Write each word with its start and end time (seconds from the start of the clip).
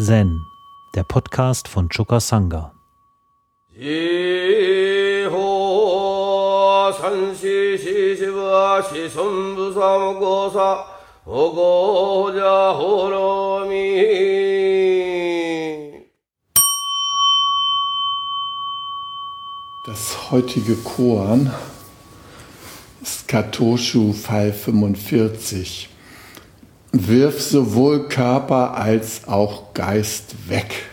Zen, 0.00 0.46
der 0.94 1.02
Podcast 1.02 1.66
von 1.66 1.88
Choka 1.88 2.20
Sangha. 2.20 2.72
Das 19.84 20.30
heutige 20.30 20.76
Koan 20.76 21.52
ist 23.02 23.26
Katoshu 23.26 24.12
Fall 24.12 24.52
45. 24.52 25.97
Wirf 26.92 27.42
sowohl 27.42 28.08
Körper 28.08 28.74
als 28.74 29.28
auch 29.28 29.74
Geist 29.74 30.48
weg. 30.48 30.86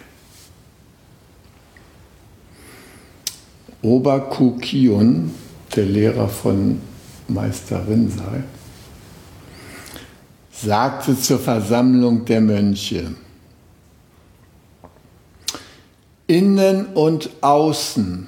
Oberkukion, 3.81 5.31
der 5.75 5.85
Lehrer 5.85 6.27
von 6.27 6.81
Meister 7.27 7.87
Rinzai, 7.87 8.43
sagte 10.51 11.19
zur 11.19 11.39
Versammlung 11.39 12.25
der 12.25 12.41
Mönche, 12.41 13.15
Innen 16.27 16.87
und 16.87 17.29
Außen, 17.41 18.27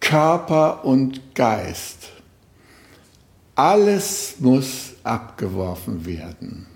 Körper 0.00 0.84
und 0.84 1.34
Geist, 1.36 2.08
alles 3.54 4.34
muss 4.40 4.89
abgeworfen 5.10 6.06
werden. 6.06 6.66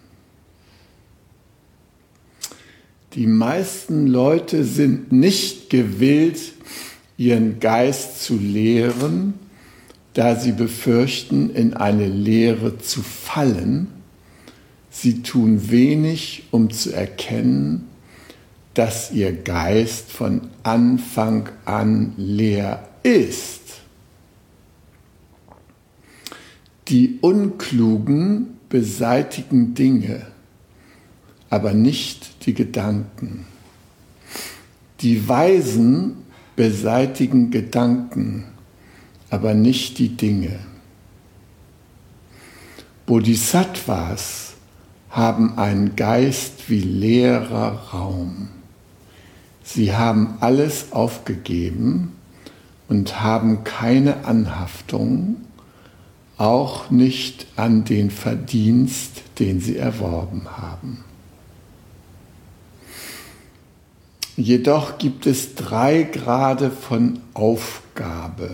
Die 3.14 3.28
meisten 3.28 4.08
Leute 4.08 4.64
sind 4.64 5.12
nicht 5.12 5.70
gewillt, 5.70 6.52
ihren 7.16 7.60
Geist 7.60 8.24
zu 8.24 8.36
lehren, 8.36 9.34
da 10.14 10.34
sie 10.34 10.50
befürchten, 10.50 11.50
in 11.50 11.74
eine 11.74 12.08
Lehre 12.08 12.78
zu 12.78 13.02
fallen. 13.02 13.86
Sie 14.90 15.22
tun 15.22 15.70
wenig, 15.70 16.44
um 16.50 16.70
zu 16.70 16.92
erkennen, 16.92 17.86
dass 18.74 19.12
ihr 19.12 19.32
Geist 19.32 20.10
von 20.10 20.48
Anfang 20.64 21.50
an 21.64 22.14
leer 22.16 22.88
ist. 23.04 23.83
Die 26.88 27.18
Unklugen 27.22 28.58
beseitigen 28.68 29.74
Dinge, 29.74 30.26
aber 31.48 31.72
nicht 31.72 32.44
die 32.46 32.52
Gedanken. 32.52 33.46
Die 35.00 35.26
Weisen 35.26 36.16
beseitigen 36.56 37.50
Gedanken, 37.50 38.44
aber 39.30 39.54
nicht 39.54 39.98
die 39.98 40.10
Dinge. 40.16 40.58
Bodhisattvas 43.06 44.54
haben 45.10 45.58
einen 45.58 45.94
Geist 45.96 46.68
wie 46.68 46.80
leerer 46.80 47.92
Raum. 47.92 48.48
Sie 49.62 49.94
haben 49.94 50.36
alles 50.40 50.92
aufgegeben 50.92 52.12
und 52.88 53.22
haben 53.22 53.64
keine 53.64 54.24
Anhaftung, 54.24 55.43
auch 56.36 56.90
nicht 56.90 57.46
an 57.56 57.84
den 57.84 58.10
Verdienst, 58.10 59.22
den 59.38 59.60
sie 59.60 59.76
erworben 59.76 60.48
haben. 60.56 61.04
Jedoch 64.36 64.98
gibt 64.98 65.26
es 65.26 65.54
drei 65.54 66.02
Grade 66.02 66.70
von 66.70 67.20
Aufgabe. 67.34 68.50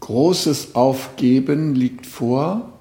Großes 0.00 0.74
Aufgeben 0.74 1.74
liegt 1.74 2.06
vor, 2.06 2.72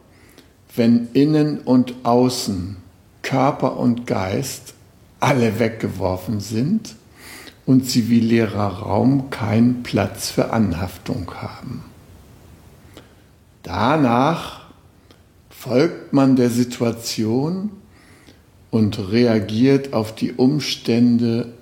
wenn 0.76 1.10
innen 1.14 1.60
und 1.60 1.94
außen, 2.04 2.78
Körper 3.22 3.78
und 3.78 4.08
Geist 4.08 4.74
alle 5.20 5.60
weggeworfen 5.60 6.40
sind 6.40 6.96
und 7.66 7.90
leerer 8.20 8.68
Raum 8.68 9.30
keinen 9.30 9.84
Platz 9.84 10.30
für 10.30 10.52
Anhaftung 10.52 11.32
haben. 11.36 11.84
Danach 13.64 14.66
folgt 15.50 16.14
man 16.14 16.36
der 16.36 16.52
Situation 16.52 17.72
und 18.70 19.12
reagiert 19.12 19.94
auf 19.94 20.14
die 20.14 20.34
Umstände 20.34 21.54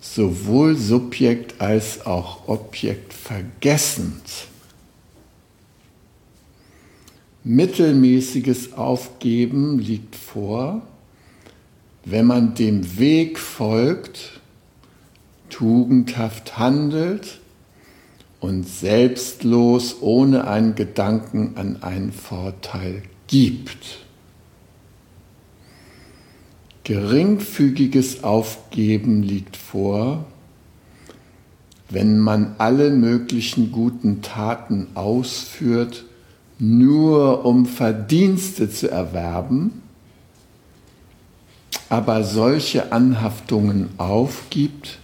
sowohl 0.00 0.76
Subjekt 0.76 1.60
als 1.60 2.04
auch 2.04 2.48
Objekt 2.48 3.12
vergessend. 3.12 4.48
Mittelmäßiges 7.44 8.74
Aufgeben 8.74 9.78
liegt 9.78 10.14
vor, 10.14 10.82
wenn 12.04 12.26
man 12.26 12.54
dem 12.54 12.98
Weg 12.98 13.38
folgt, 13.38 14.40
tugendhaft 15.48 16.58
handelt 16.58 17.40
und 18.40 18.68
selbstlos 18.68 19.96
ohne 20.00 20.46
einen 20.46 20.74
Gedanken 20.74 21.52
an 21.56 21.82
einen 21.82 22.12
Vorteil 22.12 23.02
gibt. 23.26 23.98
Geringfügiges 26.84 28.24
Aufgeben 28.24 29.22
liegt 29.22 29.56
vor, 29.56 30.24
wenn 31.90 32.18
man 32.18 32.54
alle 32.58 32.90
möglichen 32.90 33.72
guten 33.72 34.22
Taten 34.22 34.88
ausführt, 34.94 36.04
nur 36.58 37.44
um 37.44 37.66
Verdienste 37.66 38.70
zu 38.70 38.90
erwerben, 38.90 39.82
aber 41.88 42.24
solche 42.24 42.92
Anhaftungen 42.92 43.88
aufgibt, 43.96 44.98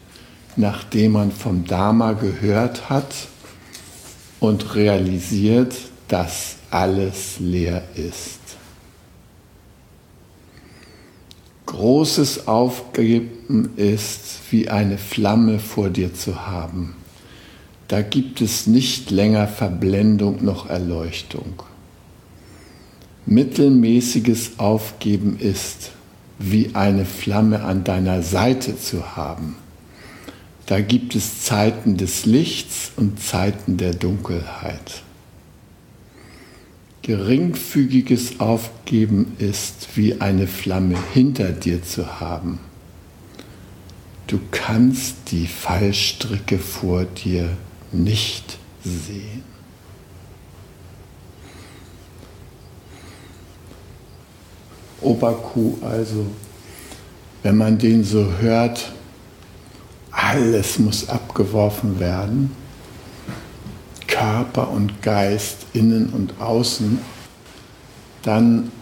nachdem 0.57 1.13
man 1.13 1.33
vom 1.33 1.65
Dharma 1.65 2.13
gehört 2.13 2.89
hat 2.89 3.15
und 4.41 4.75
realisiert, 4.75 5.75
dass 6.09 6.57
alles 6.71 7.37
leer 7.39 7.83
ist. 7.95 8.41
Großes 11.67 12.47
Aufgeben 12.47 13.71
ist 13.77 14.39
wie 14.51 14.69
eine 14.69 14.99
Flamme 14.99 15.59
vor 15.59 15.91
dir 15.91 16.15
zu 16.15 16.47
haben. 16.47 16.95
Da 17.89 18.03
gibt 18.03 18.41
es 18.41 18.67
nicht 18.67 19.11
länger 19.11 19.49
Verblendung 19.49 20.45
noch 20.45 20.69
Erleuchtung. 20.69 21.63
Mittelmäßiges 23.27 24.59
Aufgeben 24.59 25.39
ist 25.39 25.93
wie 26.39 26.75
eine 26.75 27.05
Flamme 27.05 27.65
an 27.65 27.85
deiner 27.85 28.23
Seite 28.23 28.79
zu 28.79 29.17
haben. 29.17 29.57
Da 30.67 30.81
gibt 30.81 31.15
es 31.15 31.43
Zeiten 31.43 31.97
des 31.97 32.25
Lichts 32.25 32.93
und 32.97 33.21
Zeiten 33.21 33.77
der 33.77 33.93
Dunkelheit. 33.93 35.03
Geringfügiges 37.03 38.41
Aufgeben 38.41 39.37
ist 39.39 39.89
wie 39.95 40.23
eine 40.23 40.47
Flamme 40.47 40.97
hinter 41.13 41.53
dir 41.53 41.83
zu 41.83 42.19
haben. 42.19 42.61
Du 44.27 44.41
kannst 44.51 45.17
die 45.31 45.47
Fallstricke 45.47 46.59
vor 46.59 47.05
dir 47.05 47.51
nicht 47.93 48.59
sehen. 48.83 49.43
Oberkuh 55.03 55.77
also, 55.83 56.25
wenn 57.43 57.59
man 57.59 57.77
den 57.77 58.03
so 58.03 58.33
hört, 58.41 58.93
alles 60.35 60.81
muss 60.81 61.09
abgeworfen 61.09 62.01
werden. 62.01 62.51
Körper 64.09 64.69
und 64.69 65.01
Geist, 65.01 65.59
innen 65.73 66.09
und 66.11 66.41
außen. 66.41 66.99
Dann, 68.23 68.73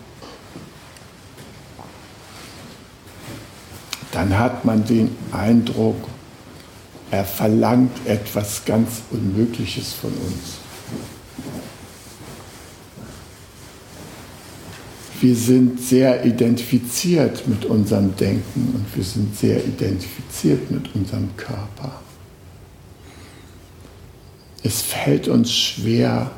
dann 4.13 4.39
hat 4.39 4.65
man 4.65 4.85
den 4.87 5.15
Eindruck, 5.31 6.09
er 7.11 7.25
verlangt 7.27 8.07
etwas 8.07 8.65
ganz 8.65 9.03
Unmögliches 9.11 9.93
von 9.93 10.11
uns. 10.11 10.62
Wir 15.23 15.37
sind 15.37 15.81
sehr 15.81 16.25
identifiziert 16.25 17.47
mit 17.47 17.65
unserem 17.65 18.17
Denken 18.17 18.75
und 18.75 18.97
wir 18.97 19.05
sind 19.05 19.37
sehr 19.37 19.65
identifiziert 19.65 20.69
mit 20.69 20.93
unserem 20.97 21.29
Körper. 21.37 22.01
Es 24.65 24.83
fällt 24.83 25.29
uns 25.29 25.53
schwer, 25.53 26.33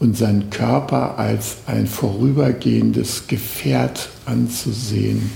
unseren 0.00 0.50
Körper 0.50 1.16
als 1.16 1.58
ein 1.66 1.86
vorübergehendes 1.86 3.28
Gefährt 3.28 4.08
anzusehen, 4.26 5.30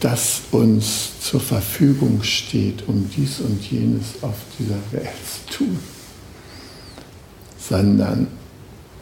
das 0.00 0.42
uns 0.50 1.20
zur 1.20 1.40
Verfügung 1.40 2.24
steht, 2.24 2.88
um 2.88 3.08
dies 3.16 3.38
und 3.38 3.62
jenes 3.70 4.20
auf 4.22 4.34
dieser 4.58 4.80
Welt 4.90 5.14
zu 5.46 5.58
tun, 5.58 5.78
sondern 7.56 8.26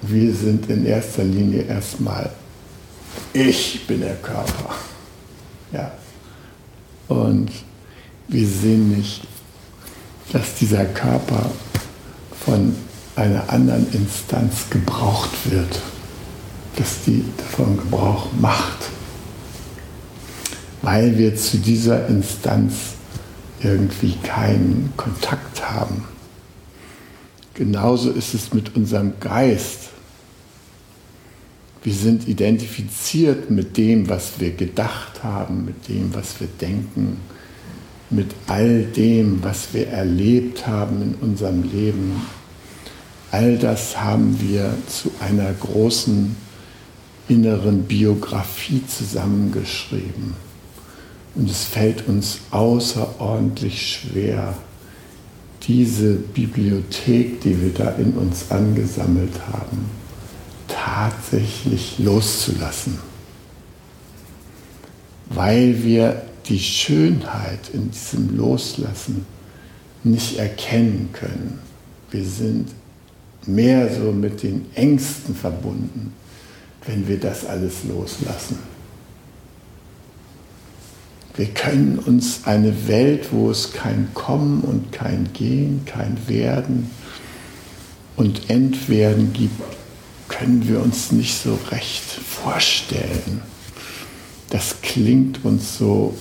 wir 0.03 0.35
sind 0.35 0.69
in 0.69 0.85
erster 0.85 1.25
Linie 1.25 1.63
erstmal, 1.63 2.31
ich 3.33 3.87
bin 3.87 4.01
der 4.01 4.17
Körper. 4.17 4.75
Ja. 5.73 5.93
Und 7.09 7.51
wir 8.29 8.47
sehen 8.47 8.97
nicht, 8.97 9.23
dass 10.33 10.55
dieser 10.55 10.85
Körper 10.85 11.51
von 12.45 12.75
einer 13.15 13.49
anderen 13.51 13.87
Instanz 13.93 14.69
gebraucht 14.71 15.31
wird, 15.51 15.81
dass 16.77 17.05
die 17.07 17.25
davon 17.37 17.77
Gebrauch 17.77 18.29
macht, 18.39 18.91
weil 20.83 21.17
wir 21.17 21.35
zu 21.37 21.59
dieser 21.59 22.07
Instanz 22.09 22.75
irgendwie 23.63 24.15
keinen 24.23 24.93
Kontakt 24.97 25.69
haben. 25.69 26.05
Genauso 27.55 28.11
ist 28.11 28.35
es 28.35 28.53
mit 28.53 28.77
unserem 28.77 29.15
Geist. 29.19 29.86
Wir 31.87 31.95
sind 31.95 32.27
identifiziert 32.27 33.49
mit 33.49 33.77
dem, 33.77 34.09
was 34.09 34.41
wir 34.41 34.51
gedacht 34.51 35.23
haben, 35.23 35.67
mit 35.67 35.87
dem, 35.89 36.13
was 36.13 36.41
wir 36.41 36.49
denken, 36.61 37.19
mit 38.11 38.27
all 38.49 38.83
dem, 38.83 39.45
was 39.45 39.69
wir 39.73 39.87
erlebt 39.87 40.67
haben 40.67 41.01
in 41.01 41.15
unserem 41.15 41.63
Leben. 41.63 42.23
All 43.31 43.57
das 43.57 44.01
haben 44.01 44.37
wir 44.41 44.77
zu 44.89 45.13
einer 45.21 45.53
großen 45.53 46.35
inneren 47.29 47.85
Biografie 47.85 48.83
zusammengeschrieben. 48.89 50.35
Und 51.37 51.49
es 51.49 51.63
fällt 51.63 52.09
uns 52.09 52.41
außerordentlich 52.51 54.01
schwer, 54.01 54.55
diese 55.69 56.15
Bibliothek, 56.15 57.43
die 57.43 57.63
wir 57.63 57.73
da 57.73 57.91
in 57.91 58.15
uns 58.15 58.51
angesammelt 58.51 59.39
haben, 59.53 60.06
tatsächlich 60.69 61.99
loszulassen. 61.99 62.99
Weil 65.31 65.83
wir 65.83 66.23
die 66.49 66.61
Schönheit 66.61 67.71
in 67.73 67.91
diesem 67.91 68.37
Loslassen 68.37 69.27
nicht 70.05 70.39
erkennen 70.39 71.11
können. 71.13 71.59
Wir 72.11 72.25
sind 72.25 72.69
mehr 73.47 73.93
so 73.93 74.13
mit 74.13 74.43
den 74.43 74.67
Ängsten 74.75 75.35
verbunden, 75.35 76.13
wenn 76.87 77.09
wir 77.09 77.19
das 77.19 77.45
alles 77.45 77.85
loslassen. 77.89 78.59
Wir 81.37 81.47
können 81.47 81.99
uns 81.99 82.43
eine 82.45 82.89
Welt, 82.89 83.29
wo 83.31 83.51
es 83.51 83.73
kein 83.73 84.09
Kommen 84.15 84.63
und 84.63 84.91
kein 84.93 85.29
Gehen, 85.35 85.83
kein 85.85 86.17
Werden 86.29 86.91
und 88.17 88.49
Entwerden 88.49 89.33
gibt, 89.35 89.76
können 90.39 90.69
wir 90.69 90.83
uns 90.83 91.13
nicht 91.13 91.35
so 91.35 91.59
recht 91.71 92.05
vorstellen. 92.05 93.41
Das 94.51 94.83
klingt 94.83 95.45
uns 95.45 95.79
so 95.79 96.15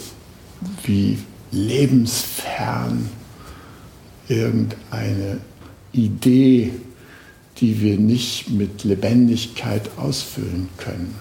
wie 0.83 1.19
lebensfern 1.51 3.09
irgendeine 4.29 5.41
Idee, 5.91 6.71
die 7.57 7.81
wir 7.81 7.97
nicht 7.97 8.49
mit 8.49 8.83
Lebendigkeit 8.83 9.89
ausfüllen 9.97 10.69
können. 10.77 11.15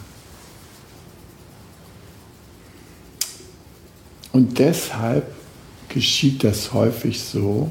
Und 4.33 4.59
deshalb 4.59 5.35
geschieht 5.89 6.45
das 6.45 6.73
häufig 6.73 7.21
so, 7.21 7.71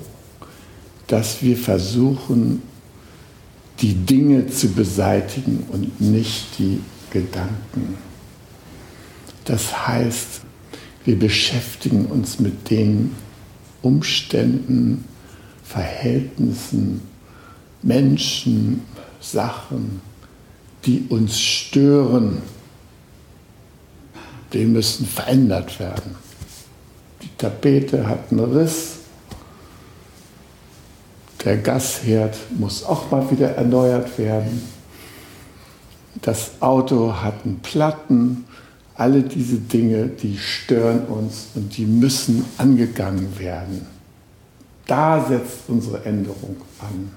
dass 1.08 1.42
wir 1.42 1.58
versuchen, 1.58 2.62
die 3.84 3.96
Dinge 3.96 4.48
zu 4.48 4.70
beseitigen 4.70 5.66
und 5.68 6.00
nicht 6.00 6.58
die 6.58 6.80
Gedanken. 7.12 7.98
Das 9.44 9.88
heißt, 9.88 10.42
wir 11.04 11.20
beschäftigen 11.20 12.06
uns 12.06 12.40
mit 12.40 12.70
den 12.70 13.14
Umständen, 13.82 15.04
Verhältnissen, 15.66 17.02
Menschen, 17.82 18.84
Sachen, 19.20 20.00
die 20.86 21.06
uns 21.10 21.38
stören. 21.38 22.42
Die 24.54 24.64
müssen 24.64 25.06
verändert 25.06 25.78
werden. 25.82 26.16
Die 27.22 27.30
Tapete 27.38 28.08
hat 28.08 28.32
einen 28.32 28.40
Riss. 28.40 29.00
Der 31.46 31.58
Gasherd 31.58 32.38
muss 32.58 32.84
auch 32.84 33.12
mal 33.12 33.30
wieder 33.30 33.50
erneuert 33.50 34.18
werden. 34.18 34.62
Das 36.22 36.62
Auto 36.62 37.14
hat 37.22 37.44
einen 37.44 37.60
Platten. 37.60 38.46
Alle 38.96 39.24
diese 39.24 39.58
Dinge, 39.58 40.06
die 40.08 40.38
stören 40.38 41.06
uns 41.08 41.48
und 41.56 41.76
die 41.76 41.86
müssen 41.86 42.46
angegangen 42.58 43.40
werden. 43.40 43.88
Da 44.86 45.26
setzt 45.26 45.62
unsere 45.68 46.06
Änderung 46.06 46.58
an. 46.80 47.12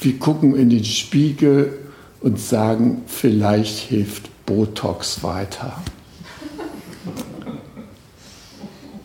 Wir 0.00 0.18
gucken 0.18 0.54
in 0.54 0.70
den 0.70 0.84
Spiegel 0.84 1.78
und 2.20 2.38
sagen, 2.38 3.02
vielleicht 3.06 3.78
hilft 3.78 4.30
Botox 4.46 5.22
weiter. 5.22 5.82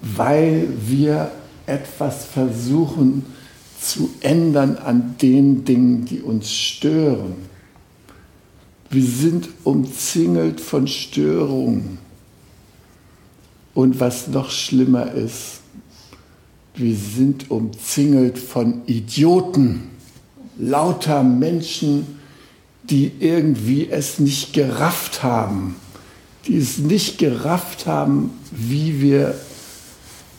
Weil 0.02 0.68
wir 0.86 1.32
etwas 1.66 2.26
versuchen 2.26 3.26
zu 3.80 4.10
ändern 4.22 4.78
an 4.78 5.16
den 5.22 5.66
Dingen, 5.66 6.06
die 6.06 6.22
uns 6.22 6.52
stören 6.52 7.36
wir 8.96 9.04
sind 9.04 9.50
umzingelt 9.66 10.62
von 10.62 10.88
Störungen. 10.88 11.98
Und 13.74 14.00
was 14.00 14.28
noch 14.28 14.52
schlimmer 14.52 15.12
ist, 15.12 15.60
wir 16.76 16.96
sind 16.96 17.52
umzingelt 17.52 18.38
von 18.38 18.84
Idioten, 18.86 19.90
lauter 20.58 21.24
Menschen, 21.24 22.06
die 22.84 23.12
irgendwie 23.20 23.90
es 23.90 24.20
nicht 24.20 24.54
gerafft 24.54 25.24
haben, 25.24 25.76
die 26.48 26.58
es 26.58 26.78
nicht 26.78 27.18
gerafft 27.18 27.88
haben, 27.88 28.30
wie 28.52 29.02
wir, 29.02 29.36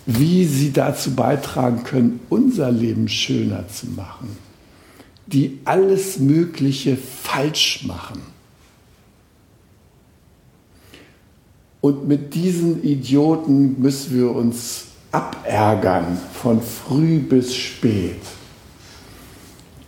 wie 0.07 0.45
sie 0.45 0.73
dazu 0.73 1.15
beitragen 1.15 1.83
können, 1.83 2.21
unser 2.31 2.71
Leben 2.71 3.09
schöner 3.09 3.69
zu 3.69 3.89
machen, 3.89 4.37
die 5.27 5.59
alles 5.65 6.21
Mögliche 6.21 6.97
falsch 6.97 7.85
machen. 7.85 8.23
Und 11.81 12.07
mit 12.09 12.35
diesen 12.35 12.83
Idioten 12.83 13.81
müssen 13.81 14.17
wir 14.17 14.31
uns 14.31 14.87
abärgern, 15.13 16.19
von 16.33 16.63
früh 16.63 17.19
bis 17.19 17.55
spät. 17.55 18.21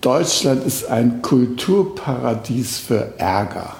Deutschland 0.00 0.64
ist 0.64 0.86
ein 0.86 1.22
Kulturparadies 1.22 2.78
für 2.78 3.18
Ärger. 3.18 3.74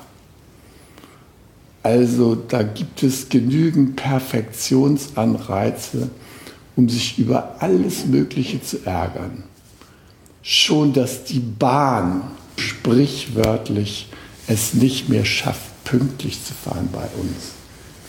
Also 1.82 2.34
da 2.34 2.64
gibt 2.64 3.04
es 3.04 3.28
genügend 3.28 3.96
Perfektionsanreize, 3.96 6.10
um 6.78 6.88
sich 6.88 7.18
über 7.18 7.56
alles 7.58 8.06
Mögliche 8.06 8.62
zu 8.62 8.86
ärgern. 8.86 9.42
Schon, 10.42 10.92
dass 10.92 11.24
die 11.24 11.40
Bahn 11.40 12.22
sprichwörtlich 12.56 14.06
es 14.46 14.74
nicht 14.74 15.08
mehr 15.08 15.24
schafft, 15.24 15.82
pünktlich 15.82 16.38
zu 16.44 16.54
fahren 16.54 16.88
bei 16.92 17.08
uns. 17.20 17.54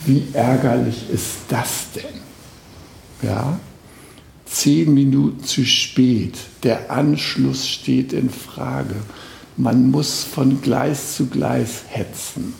Wie 0.05 0.23
ärgerlich 0.33 1.09
ist 1.11 1.37
das 1.47 1.87
denn? 1.95 3.27
Ja? 3.27 3.59
Zehn 4.45 4.93
Minuten 4.93 5.43
zu 5.43 5.65
spät, 5.65 6.37
der 6.61 6.91
Anschluss 6.91 7.67
steht 7.67 8.13
in 8.13 8.29
Frage. 8.29 8.97
Man 9.57 9.89
muss 9.89 10.23
von 10.23 10.61
Gleis 10.61 11.15
zu 11.15 11.25
Gleis 11.25 11.85
hetzen. 11.87 12.53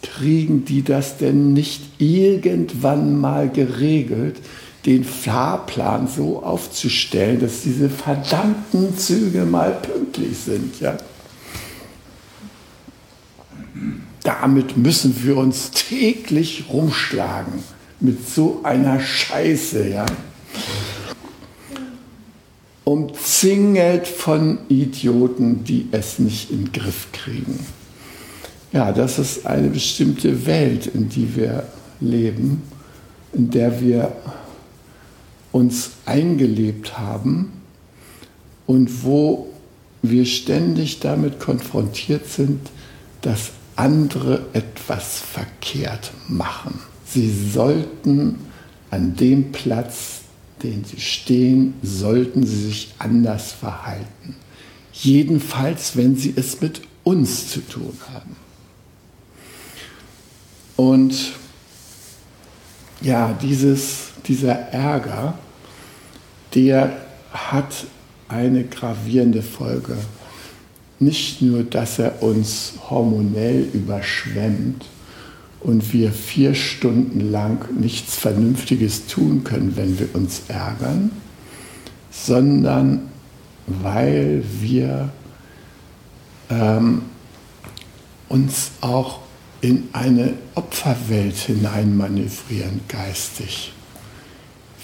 Kriegen 0.00 0.64
die 0.64 0.82
das 0.82 1.18
denn 1.18 1.52
nicht 1.52 1.82
irgendwann 1.98 3.20
mal 3.20 3.50
geregelt, 3.50 4.38
den 4.86 5.04
Fahrplan 5.04 6.08
so 6.08 6.42
aufzustellen, 6.42 7.40
dass 7.40 7.62
diese 7.62 7.90
verdammten 7.90 8.96
Züge 8.96 9.44
mal 9.44 9.72
pünktlich 9.72 10.36
sind? 10.38 10.80
Ja? 10.80 10.96
damit 14.28 14.76
müssen 14.76 15.24
wir 15.24 15.38
uns 15.38 15.70
täglich 15.70 16.66
rumschlagen 16.70 17.54
mit 17.98 18.28
so 18.28 18.60
einer 18.62 19.00
Scheiße, 19.00 19.88
ja. 19.88 20.04
umzingelt 22.84 24.06
von 24.06 24.58
Idioten, 24.68 25.64
die 25.64 25.88
es 25.92 26.18
nicht 26.18 26.50
in 26.50 26.66
den 26.66 26.72
Griff 26.72 27.08
kriegen. 27.12 27.58
Ja, 28.70 28.92
das 28.92 29.18
ist 29.18 29.46
eine 29.46 29.68
bestimmte 29.68 30.44
Welt, 30.44 30.86
in 30.86 31.08
die 31.08 31.34
wir 31.34 31.66
leben, 32.00 32.62
in 33.32 33.50
der 33.50 33.80
wir 33.80 34.12
uns 35.58 35.90
eingelebt 36.06 36.98
haben 36.98 37.50
und 38.66 39.02
wo 39.02 39.48
wir 40.02 40.24
ständig 40.24 41.00
damit 41.00 41.40
konfrontiert 41.40 42.28
sind, 42.28 42.60
dass 43.22 43.50
andere 43.74 44.46
etwas 44.52 45.18
verkehrt 45.18 46.12
machen. 46.28 46.78
Sie 47.04 47.28
sollten 47.52 48.38
an 48.90 49.16
dem 49.16 49.50
Platz, 49.50 50.20
den 50.62 50.84
sie 50.84 51.00
stehen, 51.00 51.74
sollten 51.82 52.46
sie 52.46 52.66
sich 52.66 52.94
anders 52.98 53.50
verhalten. 53.50 54.36
Jedenfalls, 54.92 55.96
wenn 55.96 56.16
sie 56.16 56.34
es 56.36 56.60
mit 56.60 56.82
uns 57.02 57.50
zu 57.50 57.60
tun 57.66 57.96
haben. 58.12 58.36
Und 60.76 61.32
ja, 63.00 63.32
dieses, 63.32 64.10
dieser 64.26 64.54
Ärger, 64.54 65.38
der 66.54 66.92
hat 67.32 67.86
eine 68.28 68.64
gravierende 68.64 69.42
Folge. 69.42 69.96
Nicht 70.98 71.42
nur, 71.42 71.62
dass 71.62 71.98
er 71.98 72.22
uns 72.22 72.74
hormonell 72.90 73.68
überschwemmt 73.72 74.84
und 75.60 75.92
wir 75.92 76.12
vier 76.12 76.54
Stunden 76.54 77.30
lang 77.30 77.66
nichts 77.78 78.16
Vernünftiges 78.16 79.06
tun 79.06 79.44
können, 79.44 79.76
wenn 79.76 79.98
wir 79.98 80.14
uns 80.14 80.42
ärgern, 80.48 81.10
sondern 82.10 83.08
weil 83.66 84.42
wir 84.60 85.10
ähm, 86.50 87.02
uns 88.28 88.72
auch 88.80 89.20
in 89.60 89.88
eine 89.92 90.34
Opferwelt 90.54 91.36
hineinmanövrieren 91.36 92.80
geistig. 92.88 93.72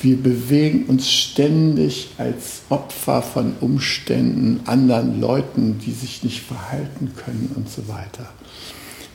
Wir 0.04 0.18
bewegen 0.18 0.84
uns 0.84 1.11
ständig 1.11 2.11
als 2.18 2.61
Opfer 2.68 3.23
von 3.23 3.54
Umständen, 3.62 4.61
anderen 4.66 5.18
Leuten, 5.18 5.78
die 5.78 5.92
sich 5.92 6.23
nicht 6.23 6.42
verhalten 6.42 7.12
können 7.16 7.52
und 7.56 7.70
so 7.70 7.88
weiter. 7.88 8.28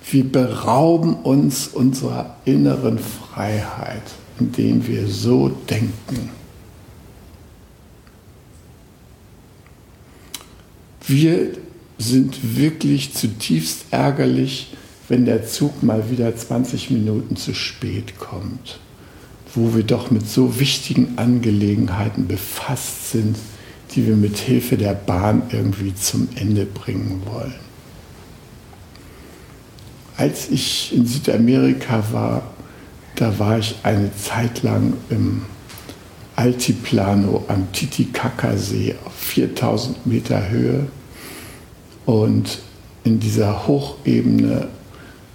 Wir 0.09 0.23
berauben 0.23 1.13
uns 1.13 1.67
unserer 1.67 2.37
inneren 2.45 2.97
Freiheit, 2.97 4.01
indem 4.39 4.87
wir 4.87 5.05
so 5.07 5.49
denken. 5.49 6.31
Wir 11.05 11.51
sind 11.99 12.57
wirklich 12.57 13.13
zutiefst 13.13 13.85
ärgerlich, 13.91 14.73
wenn 15.07 15.25
der 15.25 15.45
Zug 15.45 15.83
mal 15.83 16.09
wieder 16.09 16.35
20 16.35 16.89
Minuten 16.89 17.35
zu 17.35 17.53
spät 17.53 18.17
kommt 18.17 18.79
wo 19.55 19.75
wir 19.75 19.83
doch 19.83 20.11
mit 20.11 20.29
so 20.29 20.59
wichtigen 20.59 21.17
Angelegenheiten 21.17 22.27
befasst 22.27 23.11
sind, 23.11 23.37
die 23.91 24.05
wir 24.05 24.15
mit 24.15 24.37
Hilfe 24.37 24.77
der 24.77 24.93
Bahn 24.93 25.43
irgendwie 25.51 25.95
zum 25.95 26.29
Ende 26.35 26.65
bringen 26.65 27.23
wollen. 27.25 27.55
Als 30.17 30.49
ich 30.49 30.95
in 30.95 31.05
Südamerika 31.05 32.03
war, 32.11 32.43
da 33.15 33.39
war 33.39 33.57
ich 33.57 33.75
eine 33.83 34.15
Zeit 34.15 34.63
lang 34.63 34.93
im 35.09 35.43
Altiplano 36.35 37.43
am 37.47 37.71
Titicaca-See 37.71 38.95
auf 39.05 39.13
4000 39.13 40.05
Meter 40.05 40.49
Höhe 40.49 40.87
und 42.05 42.59
in 43.03 43.19
dieser 43.19 43.67
Hochebene 43.67 44.67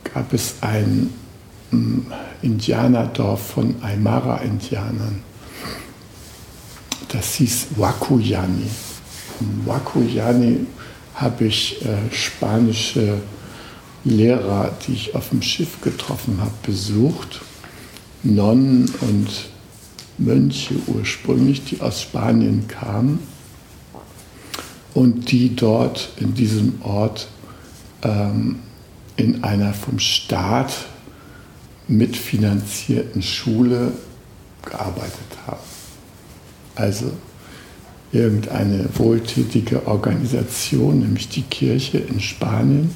gab 0.02 0.32
es 0.32 0.56
einen 0.60 1.12
Indianerdorf 2.42 3.52
von 3.54 3.76
Aymara-Indianern. 3.82 5.20
Das 7.08 7.34
hieß 7.34 7.66
Wakuyani. 7.76 8.68
In 9.40 9.66
Wakuyani 9.66 10.66
habe 11.14 11.46
ich 11.46 11.84
äh, 11.84 12.12
spanische 12.12 13.18
Lehrer, 14.04 14.72
die 14.86 14.92
ich 14.92 15.14
auf 15.14 15.30
dem 15.30 15.42
Schiff 15.42 15.80
getroffen 15.80 16.38
habe, 16.40 16.52
besucht. 16.62 17.40
Nonnen 18.22 18.92
und 19.00 19.28
Mönche 20.18 20.74
ursprünglich, 20.86 21.64
die 21.64 21.80
aus 21.80 22.02
Spanien 22.02 22.68
kamen 22.68 23.18
und 24.94 25.30
die 25.30 25.54
dort 25.54 26.10
in 26.18 26.34
diesem 26.34 26.80
Ort 26.82 27.28
ähm, 28.02 28.60
in 29.16 29.44
einer 29.44 29.74
vom 29.74 29.98
Staat 29.98 30.86
mitfinanzierten 31.88 33.22
Schule 33.22 33.92
gearbeitet 34.64 35.38
haben. 35.46 35.58
Also 36.74 37.12
irgendeine 38.12 38.88
wohltätige 38.94 39.86
Organisation, 39.86 41.00
nämlich 41.00 41.28
die 41.28 41.42
Kirche 41.42 41.98
in 41.98 42.20
Spanien, 42.20 42.94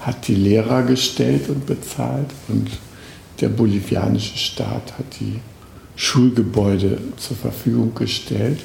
hat 0.00 0.28
die 0.28 0.34
Lehrer 0.34 0.84
gestellt 0.84 1.48
und 1.48 1.66
bezahlt 1.66 2.30
und 2.48 2.70
der 3.40 3.48
bolivianische 3.48 4.38
Staat 4.38 4.98
hat 4.98 5.20
die 5.20 5.40
Schulgebäude 5.96 6.98
zur 7.16 7.36
Verfügung 7.36 7.94
gestellt. 7.94 8.60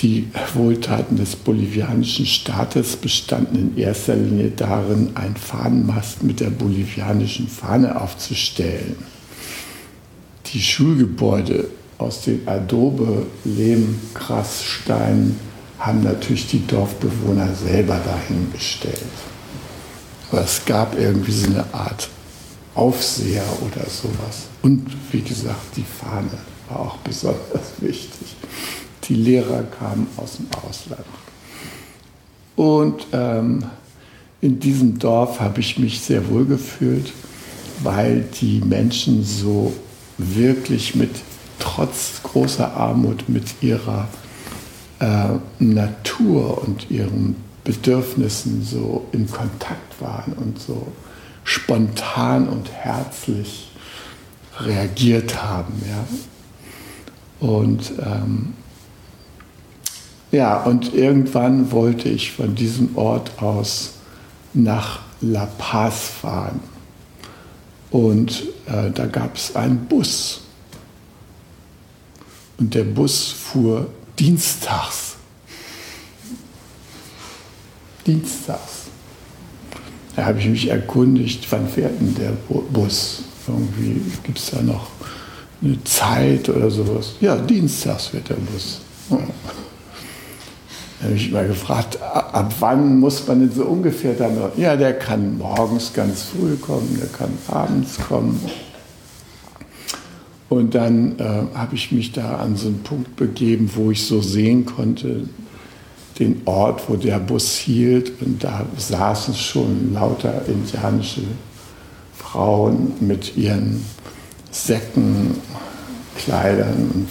Die 0.00 0.28
Wohltaten 0.54 1.16
des 1.16 1.34
bolivianischen 1.34 2.24
Staates 2.24 2.94
bestanden 2.94 3.72
in 3.74 3.78
erster 3.78 4.14
Linie 4.14 4.52
darin, 4.54 5.10
einen 5.16 5.34
Fahnenmast 5.34 6.22
mit 6.22 6.38
der 6.38 6.50
bolivianischen 6.50 7.48
Fahne 7.48 8.00
aufzustellen. 8.00 8.94
Die 10.46 10.60
Schulgebäude 10.60 11.68
aus 11.98 12.22
den 12.22 12.46
Adobe, 12.46 13.26
Lehm, 13.44 13.98
Krasssteinen 14.14 15.36
haben 15.80 16.04
natürlich 16.04 16.46
die 16.46 16.64
Dorfbewohner 16.64 17.52
selber 17.54 18.00
dahingestellt. 18.04 19.02
Aber 20.30 20.42
es 20.42 20.64
gab 20.64 20.96
irgendwie 20.96 21.32
so 21.32 21.46
eine 21.46 21.64
Art 21.74 22.08
Aufseher 22.76 23.44
oder 23.62 23.84
sowas. 23.90 24.46
Und 24.62 24.86
wie 25.10 25.22
gesagt, 25.22 25.76
die 25.76 25.84
Fahne 25.84 26.30
war 26.68 26.80
auch 26.80 26.96
besonders 26.98 27.72
wichtig. 27.80 28.36
Die 29.08 29.14
Lehrer 29.14 29.62
kamen 29.62 30.06
aus 30.16 30.36
dem 30.36 30.46
Ausland. 30.66 31.04
Und 32.56 33.06
ähm, 33.12 33.64
in 34.40 34.60
diesem 34.60 34.98
Dorf 34.98 35.40
habe 35.40 35.60
ich 35.60 35.78
mich 35.78 36.00
sehr 36.00 36.28
wohl 36.28 36.44
gefühlt, 36.44 37.12
weil 37.82 38.24
die 38.40 38.60
Menschen 38.60 39.24
so 39.24 39.72
wirklich 40.18 40.94
mit, 40.94 41.10
trotz 41.58 42.22
großer 42.22 42.76
Armut, 42.76 43.28
mit 43.28 43.62
ihrer 43.62 44.08
äh, 45.00 45.28
Natur 45.58 46.62
und 46.62 46.90
ihren 46.90 47.36
Bedürfnissen 47.64 48.64
so 48.64 49.06
in 49.12 49.30
Kontakt 49.30 50.00
waren 50.00 50.32
und 50.34 50.60
so 50.60 50.86
spontan 51.44 52.48
und 52.48 52.70
herzlich 52.70 53.70
reagiert 54.58 55.42
haben. 55.42 55.74
Ja? 55.88 57.46
Und 57.46 57.92
ähm, 58.00 58.54
ja, 60.30 60.62
und 60.62 60.94
irgendwann 60.94 61.72
wollte 61.72 62.08
ich 62.08 62.32
von 62.32 62.54
diesem 62.54 62.96
Ort 62.96 63.42
aus 63.42 63.92
nach 64.54 65.00
La 65.20 65.46
Paz 65.58 66.08
fahren. 66.20 66.60
Und 67.90 68.44
äh, 68.66 68.90
da 68.90 69.06
gab 69.06 69.36
es 69.36 69.56
einen 69.56 69.86
Bus. 69.86 70.42
Und 72.58 72.74
der 72.74 72.84
Bus 72.84 73.32
fuhr 73.32 73.86
dienstags. 74.18 75.16
Dienstags. 78.06 78.88
Da 80.16 80.26
habe 80.26 80.40
ich 80.40 80.46
mich 80.46 80.68
erkundigt, 80.68 81.46
wann 81.50 81.68
fährt 81.68 82.00
denn 82.00 82.14
der 82.16 82.32
Bus? 82.70 83.22
Irgendwie 83.46 84.00
gibt 84.24 84.38
es 84.38 84.50
da 84.50 84.60
noch 84.60 84.88
eine 85.62 85.82
Zeit 85.84 86.48
oder 86.48 86.70
sowas. 86.70 87.14
Ja, 87.20 87.36
dienstags 87.36 88.12
wird 88.12 88.28
der 88.28 88.34
Bus. 88.34 88.80
Ja. 89.10 89.18
Habe 91.02 91.14
ich 91.14 91.30
mal 91.30 91.46
gefragt, 91.46 92.02
ab 92.02 92.52
wann 92.58 92.98
muss 92.98 93.26
man 93.28 93.40
denn 93.40 93.52
so 93.52 93.64
ungefähr 93.64 94.14
dann? 94.14 94.36
Ja, 94.56 94.74
der 94.76 94.94
kann 94.94 95.38
morgens 95.38 95.92
ganz 95.92 96.22
früh 96.22 96.56
kommen, 96.56 96.98
der 97.00 97.08
kann 97.08 97.30
abends 97.46 97.98
kommen. 98.08 98.40
Und 100.48 100.74
dann 100.74 101.18
äh, 101.18 101.56
habe 101.56 101.74
ich 101.74 101.92
mich 101.92 102.12
da 102.12 102.38
an 102.38 102.56
so 102.56 102.68
einen 102.68 102.82
Punkt 102.82 103.16
begeben, 103.16 103.70
wo 103.74 103.90
ich 103.90 104.06
so 104.06 104.20
sehen 104.22 104.66
konnte, 104.66 105.28
den 106.18 106.42
Ort, 106.46 106.88
wo 106.88 106.96
der 106.96 107.18
Bus 107.20 107.56
hielt. 107.56 108.20
Und 108.20 108.42
da 108.42 108.66
saßen 108.76 109.34
schon 109.34 109.94
lauter 109.94 110.42
indianische 110.48 111.20
Frauen 112.16 112.92
mit 113.00 113.36
ihren 113.36 113.84
Säcken, 114.50 115.36
Kleidern 116.16 116.90
und 116.92 117.08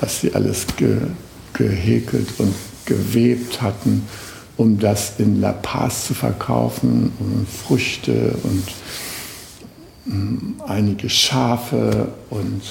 was 0.00 0.22
sie 0.22 0.32
alles 0.32 0.66
ge 0.76 0.96
gehäkelt 1.52 2.28
und 2.38 2.54
gewebt 2.88 3.62
hatten, 3.62 4.02
um 4.56 4.78
das 4.80 5.14
in 5.18 5.40
La 5.40 5.52
Paz 5.52 6.06
zu 6.06 6.14
verkaufen, 6.14 7.12
und 7.20 7.46
Früchte 7.48 8.34
und 8.42 8.64
hm, 10.06 10.54
einige 10.66 11.08
Schafe 11.08 12.08
und, 12.30 12.62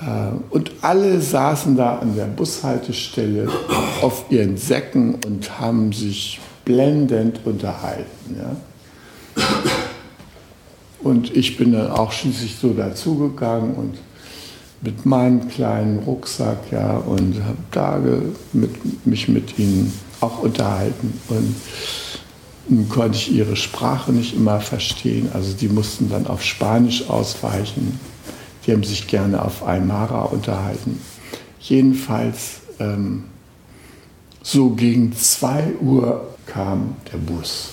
äh, 0.00 0.32
und 0.50 0.70
alle 0.82 1.20
saßen 1.20 1.76
da 1.76 1.96
an 1.96 2.14
der 2.14 2.26
Bushaltestelle 2.26 3.48
auf 4.02 4.26
ihren 4.30 4.56
Säcken 4.56 5.16
und 5.26 5.58
haben 5.58 5.92
sich 5.92 6.38
blendend 6.64 7.40
unterhalten. 7.44 8.36
Ja. 8.38 8.56
Und 11.00 11.34
ich 11.34 11.56
bin 11.56 11.72
dann 11.72 11.90
auch 11.90 12.12
schließlich 12.12 12.56
so 12.60 12.74
dazugegangen 12.74 13.74
und 13.74 13.98
mit 14.80 15.04
meinem 15.06 15.48
kleinen 15.48 15.98
Rucksack 16.00 16.58
ja, 16.70 16.96
und 16.96 17.42
habe 17.42 17.58
da 17.72 18.00
mit, 18.52 19.06
mich 19.06 19.28
mit 19.28 19.58
ihnen 19.58 19.92
auch 20.20 20.42
unterhalten. 20.42 21.20
Und 21.28 21.54
nun 22.68 22.88
konnte 22.88 23.16
ich 23.16 23.32
ihre 23.32 23.56
Sprache 23.56 24.12
nicht 24.12 24.34
immer 24.34 24.60
verstehen. 24.60 25.30
Also 25.32 25.54
die 25.54 25.68
mussten 25.68 26.10
dann 26.10 26.26
auf 26.26 26.44
Spanisch 26.44 27.08
ausweichen. 27.08 27.98
Die 28.66 28.72
haben 28.72 28.84
sich 28.84 29.06
gerne 29.06 29.44
auf 29.44 29.66
Aymara 29.66 30.24
unterhalten. 30.24 31.00
Jedenfalls 31.60 32.60
ähm, 32.78 33.24
so 34.42 34.70
gegen 34.70 35.14
2 35.14 35.74
Uhr 35.80 36.28
kam 36.46 36.96
der 37.12 37.18
Bus. 37.18 37.70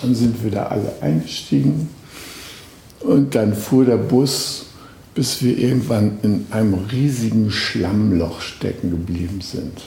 Dann 0.00 0.14
sind 0.14 0.42
wir 0.42 0.50
da 0.50 0.66
alle 0.66 0.94
eingestiegen 1.00 1.88
und 3.00 3.34
dann 3.34 3.54
fuhr 3.54 3.84
der 3.84 3.98
Bus, 3.98 4.66
bis 5.14 5.42
wir 5.42 5.58
irgendwann 5.58 6.18
in 6.22 6.46
einem 6.50 6.74
riesigen 6.90 7.50
Schlammloch 7.50 8.40
stecken 8.40 8.90
geblieben 8.90 9.40
sind. 9.40 9.82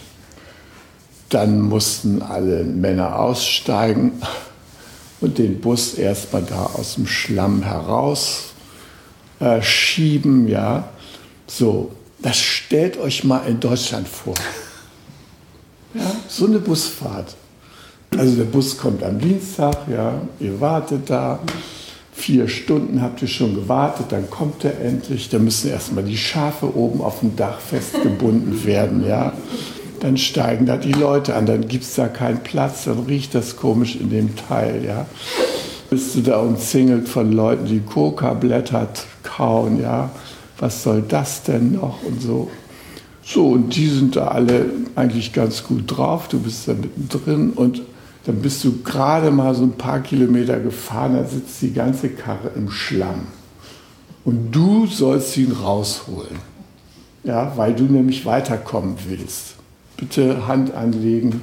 Dann 1.30 1.62
mussten 1.62 2.22
alle 2.22 2.64
Männer 2.64 3.20
aussteigen 3.20 4.14
und 5.22 5.38
den 5.38 5.60
Bus 5.60 5.96
erstmal 5.96 6.44
da 6.44 6.66
aus 6.66 6.96
dem 6.96 7.08
Schlamm 7.08 7.64
heraus 7.64 8.54
äh, 9.40 9.62
schieben, 9.62 10.48
ja. 10.48 10.90
So, 11.48 11.92
das 12.20 12.38
stellt 12.38 12.98
euch 12.98 13.24
mal 13.24 13.46
in 13.48 13.60
Deutschland 13.60 14.08
vor. 14.08 14.36
Ja, 15.94 16.12
so 16.28 16.46
eine 16.46 16.60
Busfahrt. 16.60 17.36
Also 18.18 18.36
der 18.36 18.46
Bus 18.46 18.78
kommt 18.78 19.04
am 19.04 19.20
Dienstag, 19.20 19.88
ja, 19.90 20.22
ihr 20.40 20.60
wartet 20.60 21.10
da. 21.10 21.40
Vier 22.18 22.48
Stunden 22.48 23.02
habt 23.02 23.22
ihr 23.22 23.28
schon 23.28 23.56
gewartet, 23.56 24.08
dann 24.10 24.30
kommt 24.30 24.64
er 24.64 24.80
endlich. 24.80 25.28
Da 25.30 25.38
müssen 25.38 25.70
erstmal 25.70 26.06
die 26.06 26.18
Schafe 26.18 26.76
oben 26.76 27.02
auf 27.02 27.20
dem 27.20 27.36
Dach 27.36 27.60
festgebunden 27.60 28.64
werden, 28.66 29.06
ja. 29.06 29.34
Dann 30.00 30.18
steigen 30.18 30.66
da 30.66 30.78
die 30.78 30.94
Leute 30.94 31.36
an, 31.36 31.46
dann 31.46 31.68
gibt 31.68 31.84
es 31.84 31.96
da 31.96 32.08
keinen 32.08 32.40
Platz, 32.40 32.86
dann 32.86 33.00
riecht 33.00 33.36
das 33.36 33.58
komisch 33.58 33.98
in 33.98 34.10
dem 34.10 34.36
Teil, 34.36 34.84
ja. 34.86 35.06
Bist 35.90 36.16
du 36.16 36.22
da 36.22 36.40
umzingelt 36.40 37.10
von 37.10 37.32
Leuten, 37.32 37.66
die 37.66 37.82
Coca-Blätter 37.82 38.88
kauen, 39.22 39.82
ja. 39.82 40.10
Was 40.58 40.84
soll 40.84 41.04
das 41.08 41.44
denn 41.44 41.74
noch 41.74 42.02
und 42.04 42.22
so. 42.22 42.50
So, 43.24 43.50
und 43.50 43.76
die 43.76 43.90
sind 43.90 44.16
da 44.16 44.30
alle 44.30 44.68
eigentlich 44.96 45.34
ganz 45.34 45.64
gut 45.64 45.84
drauf. 45.88 46.28
Du 46.30 46.40
bist 46.40 46.68
da 46.68 46.74
mittendrin 46.74 47.50
und 47.52 47.82
dann 48.26 48.42
bist 48.42 48.64
du 48.64 48.82
gerade 48.82 49.30
mal 49.30 49.54
so 49.54 49.64
ein 49.64 49.74
paar 49.74 50.00
Kilometer 50.00 50.60
gefahren, 50.60 51.14
da 51.14 51.24
sitzt 51.24 51.62
die 51.62 51.74
ganze 51.74 52.10
Karre 52.10 52.52
im 52.56 52.72
Schlamm. 52.72 53.28
Und 54.24 54.52
du 54.52 54.88
sollst 54.88 55.38
ihn 55.38 55.52
rausholen. 55.52 56.40
Ja, 57.24 57.54
weil 57.56 57.76
du 57.76 57.84
nämlich 57.84 58.26
weiterkommen 58.26 58.96
willst. 59.08 59.56
Bitte 59.98 60.48
Hand 60.48 60.74
anlegen, 60.74 61.42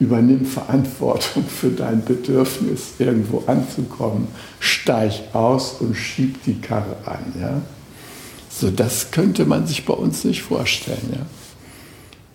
übernimm 0.00 0.46
Verantwortung 0.46 1.44
für 1.48 1.70
dein 1.70 2.02
Bedürfnis, 2.02 2.94
irgendwo 2.98 3.42
anzukommen. 3.46 4.28
Steig 4.58 5.12
aus 5.34 5.76
und 5.80 5.94
schieb 5.94 6.42
die 6.44 6.60
Karre 6.60 6.96
an. 7.04 7.34
Ja? 7.38 7.60
So, 8.48 8.70
das 8.70 9.10
könnte 9.10 9.44
man 9.44 9.66
sich 9.66 9.84
bei 9.84 9.94
uns 9.94 10.24
nicht 10.24 10.42
vorstellen. 10.42 11.10
Ja? 11.12 11.26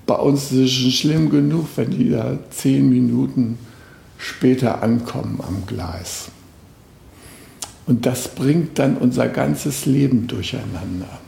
Bei 0.05 0.15
uns 0.15 0.51
ist 0.51 0.59
es 0.59 0.71
schon 0.71 0.91
schlimm 0.91 1.29
genug, 1.31 1.65
wenn 1.75 1.89
die 1.89 2.11
da 2.11 2.37
zehn 2.51 2.87
Minuten 2.89 3.57
später 4.21 4.83
ankommen 4.83 5.41
am 5.45 5.65
Gleis. 5.65 6.29
Und 7.87 8.05
das 8.05 8.29
bringt 8.29 8.77
dann 8.79 8.95
unser 8.95 9.27
ganzes 9.27 9.85
Leben 9.85 10.27
durcheinander. 10.27 11.19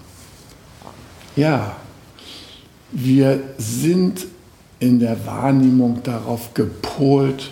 Ja, 1.36 1.76
wir 2.92 3.42
sind 3.58 4.28
in 4.80 5.00
der 5.00 5.26
Wahrnehmung 5.26 6.04
darauf 6.04 6.54
gepolt, 6.54 7.50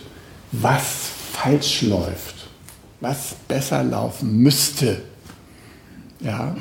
was 0.51 1.09
falsch 1.33 1.81
läuft, 1.81 2.47
was 2.99 3.35
besser 3.47 3.83
laufen 3.83 4.37
müsste. 4.37 5.01
Ja, 6.19 6.55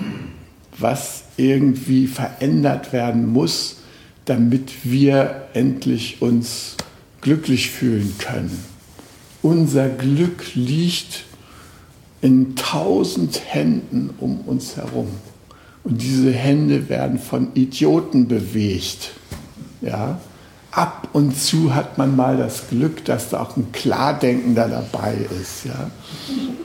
was 0.79 1.25
irgendwie 1.37 2.07
verändert 2.07 2.95
werden 2.95 3.31
muss, 3.31 3.77
damit 4.25 4.73
wir 4.85 5.49
endlich 5.53 6.23
uns 6.23 6.77
glücklich 7.21 7.71
fühlen 7.71 8.15
können. 8.19 8.70
Unser 9.43 9.89
Glück 9.89 10.55
liegt 10.55 11.25
in 12.21 12.57
tausend 12.57 13.41
Händen 13.47 14.11
um 14.19 14.41
uns 14.41 14.77
herum. 14.77 15.09
Und 15.83 16.03
diese 16.03 16.31
Hände 16.31 16.89
werden 16.89 17.19
von 17.19 17.49
Idioten 17.55 18.29
bewegt. 18.29 19.13
Ja? 19.81 20.21
Ab 20.73 21.09
und 21.15 21.37
zu 21.37 21.75
hat 21.75 21.97
man 21.97 22.15
mal 22.15 22.37
das 22.37 22.69
Glück, 22.69 23.05
dass 23.07 23.31
da 23.31 23.41
auch 23.43 23.57
ein 23.57 23.73
Klardenkender 23.73 24.69
dabei 24.69 25.15
ist. 25.41 25.65
Ja? 25.65 25.91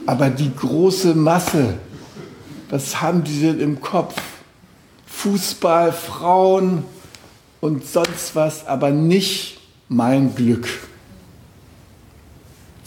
Aber 0.04 0.28
die 0.28 0.54
große 0.54 1.14
Masse, 1.14 1.74
was 2.68 3.00
haben 3.00 3.24
die 3.24 3.40
denn 3.40 3.60
im 3.60 3.80
Kopf? 3.80 4.20
Fußball, 5.06 5.92
Frauen 5.92 6.84
und 7.60 7.86
sonst 7.86 8.34
was, 8.36 8.66
aber 8.66 8.90
nicht 8.90 9.58
mein 9.88 10.34
Glück. 10.34 10.68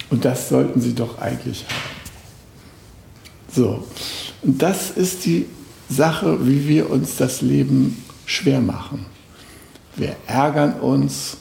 Und 0.10 0.26
das 0.26 0.50
sollten 0.50 0.82
sie 0.82 0.94
doch 0.94 1.20
eigentlich 1.20 1.66
haben. 1.66 2.00
So, 3.52 3.88
und 4.42 4.62
das 4.62 4.92
ist 4.92 5.26
die 5.26 5.46
Sache, 5.90 6.46
wie 6.48 6.68
wir 6.68 6.90
uns 6.90 7.16
das 7.18 7.42
Leben 7.42 8.04
schwer 8.26 8.62
machen. 8.62 9.06
Wir 9.96 10.16
ärgern 10.28 10.80
uns 10.80 11.38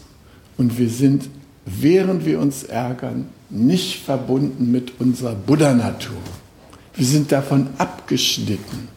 und 0.56 0.78
wir 0.78 0.88
sind, 0.88 1.28
während 1.66 2.24
wir 2.24 2.40
uns 2.40 2.64
ärgern, 2.64 3.26
nicht 3.50 4.02
verbunden 4.02 4.72
mit 4.72 5.00
unserer 5.00 5.34
Buddha-Natur. 5.34 6.16
Wir 6.94 7.06
sind 7.06 7.30
davon 7.30 7.68
abgeschnitten. 7.78 8.88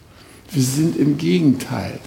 Wir 0.52 0.64
sind 0.64 0.98
im 0.98 1.18
Gegenteil 1.18 2.00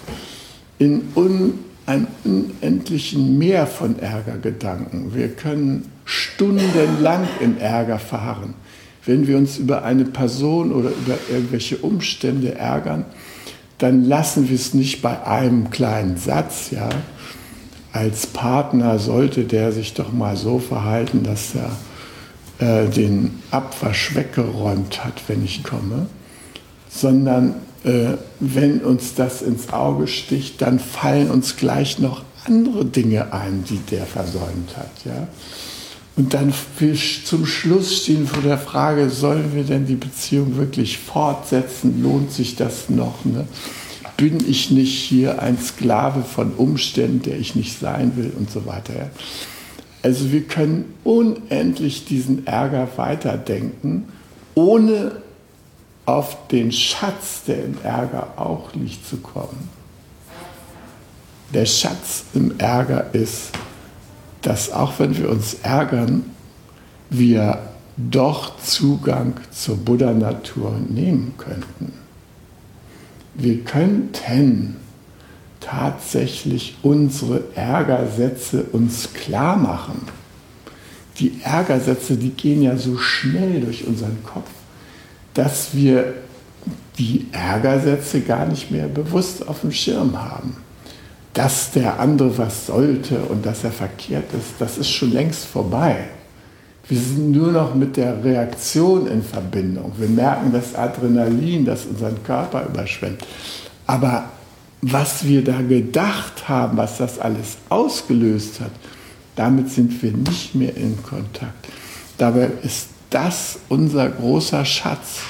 in 0.79 1.03
un, 1.15 1.61
einem 1.87 2.07
unendlichen 2.25 3.39
Meer 3.39 3.67
von 3.67 3.99
Ärgergedanken. 3.99 5.15
Wir 5.15 5.29
können 5.29 5.91
stundenlang 6.05 7.27
im 7.41 7.59
Ärger 7.59 7.99
fahren. 7.99 8.55
Wenn 9.07 9.27
wir 9.27 9.37
uns 9.37 9.59
über 9.59 9.85
eine 9.85 10.05
Person 10.05 10.73
oder 10.73 10.91
über 10.91 11.19
irgendwelche 11.31 11.77
Umstände 11.77 12.55
ärgern, 12.55 13.05
dann 13.79 14.05
lassen 14.05 14.49
wir 14.49 14.57
es 14.57 14.73
nicht 14.73 15.03
bei 15.03 15.27
einem 15.27 15.71
kleinen 15.71 16.17
Satz. 16.17 16.71
Ja? 16.71 16.89
Als 17.93 18.27
Partner 18.27 18.99
sollte 18.99 19.45
der 19.45 19.73
sich 19.73 19.93
doch 19.95 20.13
mal 20.13 20.37
so 20.37 20.59
verhalten, 20.59 21.23
dass 21.23 21.55
er 21.55 21.71
äh, 22.59 22.89
den 22.89 23.43
Abwasch 23.51 24.15
weggeräumt 24.15 25.05
hat, 25.05 25.23
wenn 25.27 25.45
ich 25.45 25.65
komme, 25.65 26.07
sondern 26.89 27.57
wenn 28.41 28.81
uns 28.81 29.15
das 29.15 29.43
ins 29.43 29.73
Auge 29.73 30.07
sticht, 30.07 30.63
dann 30.63 30.79
fallen 30.79 31.31
uns 31.31 31.57
gleich 31.57 31.99
noch 31.99 32.23
andere 32.47 32.85
Dinge 32.85 33.33
ein, 33.33 33.65
die 33.69 33.79
der 33.91 34.07
versäumt 34.07 34.77
hat. 34.77 35.05
Ja? 35.05 35.29
Und 36.17 36.33
dann 36.33 36.55
zum 37.25 37.45
Schluss 37.45 38.03
stehen 38.03 38.27
vor 38.27 38.43
der 38.43 38.59
Frage, 38.59 39.11
sollen 39.11 39.55
wir 39.55 39.65
denn 39.65 39.87
die 39.87 39.97
Beziehung 39.97 40.57
wirklich 40.57 40.99
fortsetzen? 40.99 42.03
Lohnt 42.03 42.33
sich 42.33 42.57
das 42.57 42.89
noch? 42.89 43.25
Ne? 43.25 43.47
Bin 44.17 44.39
ich 44.49 44.71
nicht 44.71 44.97
hier 44.97 45.43
ein 45.43 45.59
Sklave 45.59 46.23
von 46.23 46.53
Umständen, 46.53 47.23
der 47.23 47.39
ich 47.39 47.57
nicht 47.57 47.79
sein 47.79 48.17
will 48.17 48.33
und 48.37 48.51
so 48.51 48.65
weiter? 48.65 48.95
Ja? 48.95 49.11
Also 50.03 50.31
wir 50.31 50.43
können 50.43 50.95
unendlich 51.03 52.05
diesen 52.05 52.47
Ärger 52.47 52.89
weiterdenken, 52.97 54.05
ohne 54.55 55.13
auf 56.07 56.49
den 56.49 56.71
Schatz, 56.73 57.45
der 57.47 57.65
im 57.65 57.77
Ärger 57.83 58.35
auch 58.37 58.75
liegt, 58.75 59.07
zu 59.07 59.19
kommen. 59.19 59.69
Der 61.53 61.67
Schatz 61.67 62.25
im 62.35 62.59
Ärger 62.59 63.15
ist, 63.15 63.51
dass 64.43 64.73
auch 64.73 64.99
wenn 64.99 65.17
wir 65.17 65.31
uns 65.31 65.55
ärgern, 65.63 66.25
wir 67.11 67.61
doch 67.97 68.59
Zugang 68.59 69.35
zur 69.51 69.77
Buddha-Natur 69.77 70.77
nehmen 70.89 71.35
könnten. 71.39 71.93
Wir 73.35 73.63
könnten 73.63 74.77
tatsächlich 75.61 76.77
unsere 76.83 77.45
Ärgersätze 77.55 78.65
uns 78.65 79.13
klar 79.15 79.57
machen. 79.57 80.03
Die 81.19 81.41
Ärgersätze, 81.43 82.17
die 82.17 82.31
gehen 82.31 82.63
ja 82.63 82.77
so 82.77 82.99
schnell 82.99 83.61
durch 83.61 83.87
unseren 83.87 84.23
Kopf, 84.25 84.51
dass 85.35 85.75
wir 85.75 86.15
die 86.99 87.27
Ärgersätze 87.33 88.21
gar 88.21 88.47
nicht 88.47 88.71
mehr 88.71 88.87
bewusst 88.87 89.47
auf 89.47 89.61
dem 89.61 89.73
Schirm 89.73 90.21
haben. 90.21 90.57
Dass 91.33 91.73
der 91.73 91.99
andere 91.99 92.39
was 92.39 92.67
sollte 92.67 93.19
und 93.19 93.45
dass 93.45 93.65
er 93.65 93.73
verkehrt 93.73 94.33
ist, 94.33 94.55
das 94.61 94.79
ist 94.79 94.91
schon 94.91 95.13
längst 95.13 95.45
vorbei. 95.45 95.97
Wir 96.89 96.99
sind 96.99 97.33
nur 97.33 97.51
noch 97.51 97.75
mit 97.75 97.97
der 97.97 98.23
Reaktion 98.23 99.07
in 99.09 99.23
Verbindung. 99.23 99.93
Wir 99.99 100.09
merken 100.09 100.53
das 100.53 100.75
Adrenalin, 100.75 101.65
das 101.65 101.87
unseren 101.87 102.23
Körper 102.23 102.67
überschwemmt. 102.67 103.25
Aber 103.87 104.29
was 104.83 105.27
wir 105.27 105.43
da 105.43 105.63
gedacht 105.63 106.47
haben, 106.49 106.77
was 106.77 106.99
das 106.99 107.19
alles 107.19 107.57
ausgelöst 107.71 108.61
hat, 108.61 108.71
damit 109.35 109.71
sind 109.71 110.01
wir 110.03 110.13
nicht 110.13 110.55
mehr 110.55 110.77
in 110.77 111.03
Kontakt. 111.03 111.67
Dabei 112.19 112.51
ist 112.63 112.89
das 113.15 113.61
unser 113.69 114.09
großer 114.09 114.65
Schatz. 114.65 115.21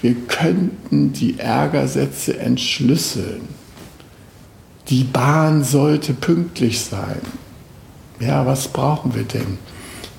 Wir 0.00 0.16
könnten 0.26 1.12
die 1.12 1.38
Ärgersätze 1.38 2.38
entschlüsseln. 2.38 3.42
Die 4.88 5.04
Bahn 5.04 5.62
sollte 5.62 6.12
pünktlich 6.12 6.80
sein. 6.80 7.20
Ja, 8.18 8.44
was 8.46 8.66
brauchen 8.66 9.14
wir 9.14 9.22
denn? 9.22 9.58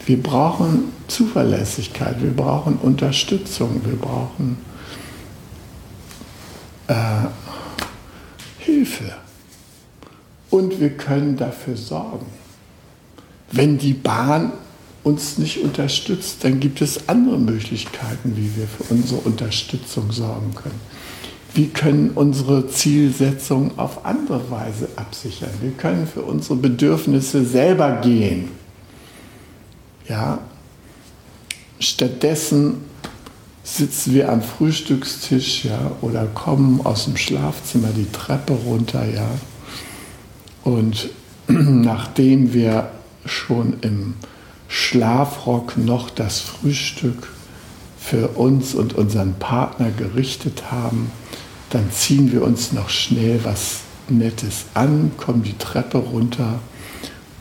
Wir 0.05 0.21
brauchen 0.21 0.85
Zuverlässigkeit, 1.07 2.21
wir 2.21 2.31
brauchen 2.31 2.77
Unterstützung, 2.77 3.81
wir 3.85 3.97
brauchen 3.97 4.57
äh, 6.87 7.27
Hilfe. 8.59 9.15
Und 10.49 10.79
wir 10.79 10.91
können 10.91 11.35
dafür 11.35 11.75
sorgen. 11.75 12.27
Wenn 13.51 13.77
die 13.77 13.93
Bahn 13.93 14.53
uns 15.03 15.37
nicht 15.37 15.61
unterstützt, 15.61 16.37
dann 16.43 16.59
gibt 16.59 16.81
es 16.81 17.09
andere 17.09 17.37
Möglichkeiten, 17.37 18.37
wie 18.37 18.55
wir 18.55 18.67
für 18.67 18.93
unsere 18.93 19.19
Unterstützung 19.21 20.11
sorgen 20.11 20.53
können. 20.55 20.79
Wir 21.53 21.67
können 21.67 22.11
unsere 22.15 22.67
Zielsetzung 22.67 23.77
auf 23.77 24.05
andere 24.05 24.49
Weise 24.49 24.87
absichern. 24.95 25.51
Wir 25.61 25.71
können 25.71 26.07
für 26.07 26.21
unsere 26.21 26.55
Bedürfnisse 26.55 27.45
selber 27.45 28.01
gehen. 28.01 28.49
Ja? 30.09 30.39
Stattdessen 31.79 32.77
sitzen 33.63 34.15
wir 34.15 34.31
am 34.31 34.41
Frühstückstisch 34.41 35.65
ja, 35.65 35.91
oder 36.01 36.25
kommen 36.25 36.81
aus 36.85 37.05
dem 37.05 37.17
Schlafzimmer 37.17 37.89
die 37.95 38.11
Treppe 38.11 38.53
runter. 38.53 39.05
Ja? 39.05 39.29
Und 40.63 41.09
nachdem 41.47 42.53
wir 42.53 42.89
schon 43.25 43.75
im 43.81 44.15
Schlafrock 44.73 45.77
noch 45.77 46.09
das 46.09 46.39
Frühstück 46.39 47.27
für 47.99 48.29
uns 48.29 48.73
und 48.73 48.95
unseren 48.95 49.35
Partner 49.35 49.91
gerichtet 49.91 50.71
haben, 50.71 51.11
dann 51.69 51.91
ziehen 51.91 52.31
wir 52.31 52.41
uns 52.41 52.71
noch 52.71 52.89
schnell 52.89 53.39
was 53.43 53.81
Nettes 54.09 54.65
an, 54.73 55.11
kommen 55.15 55.43
die 55.43 55.55
Treppe 55.59 55.99
runter 55.99 56.57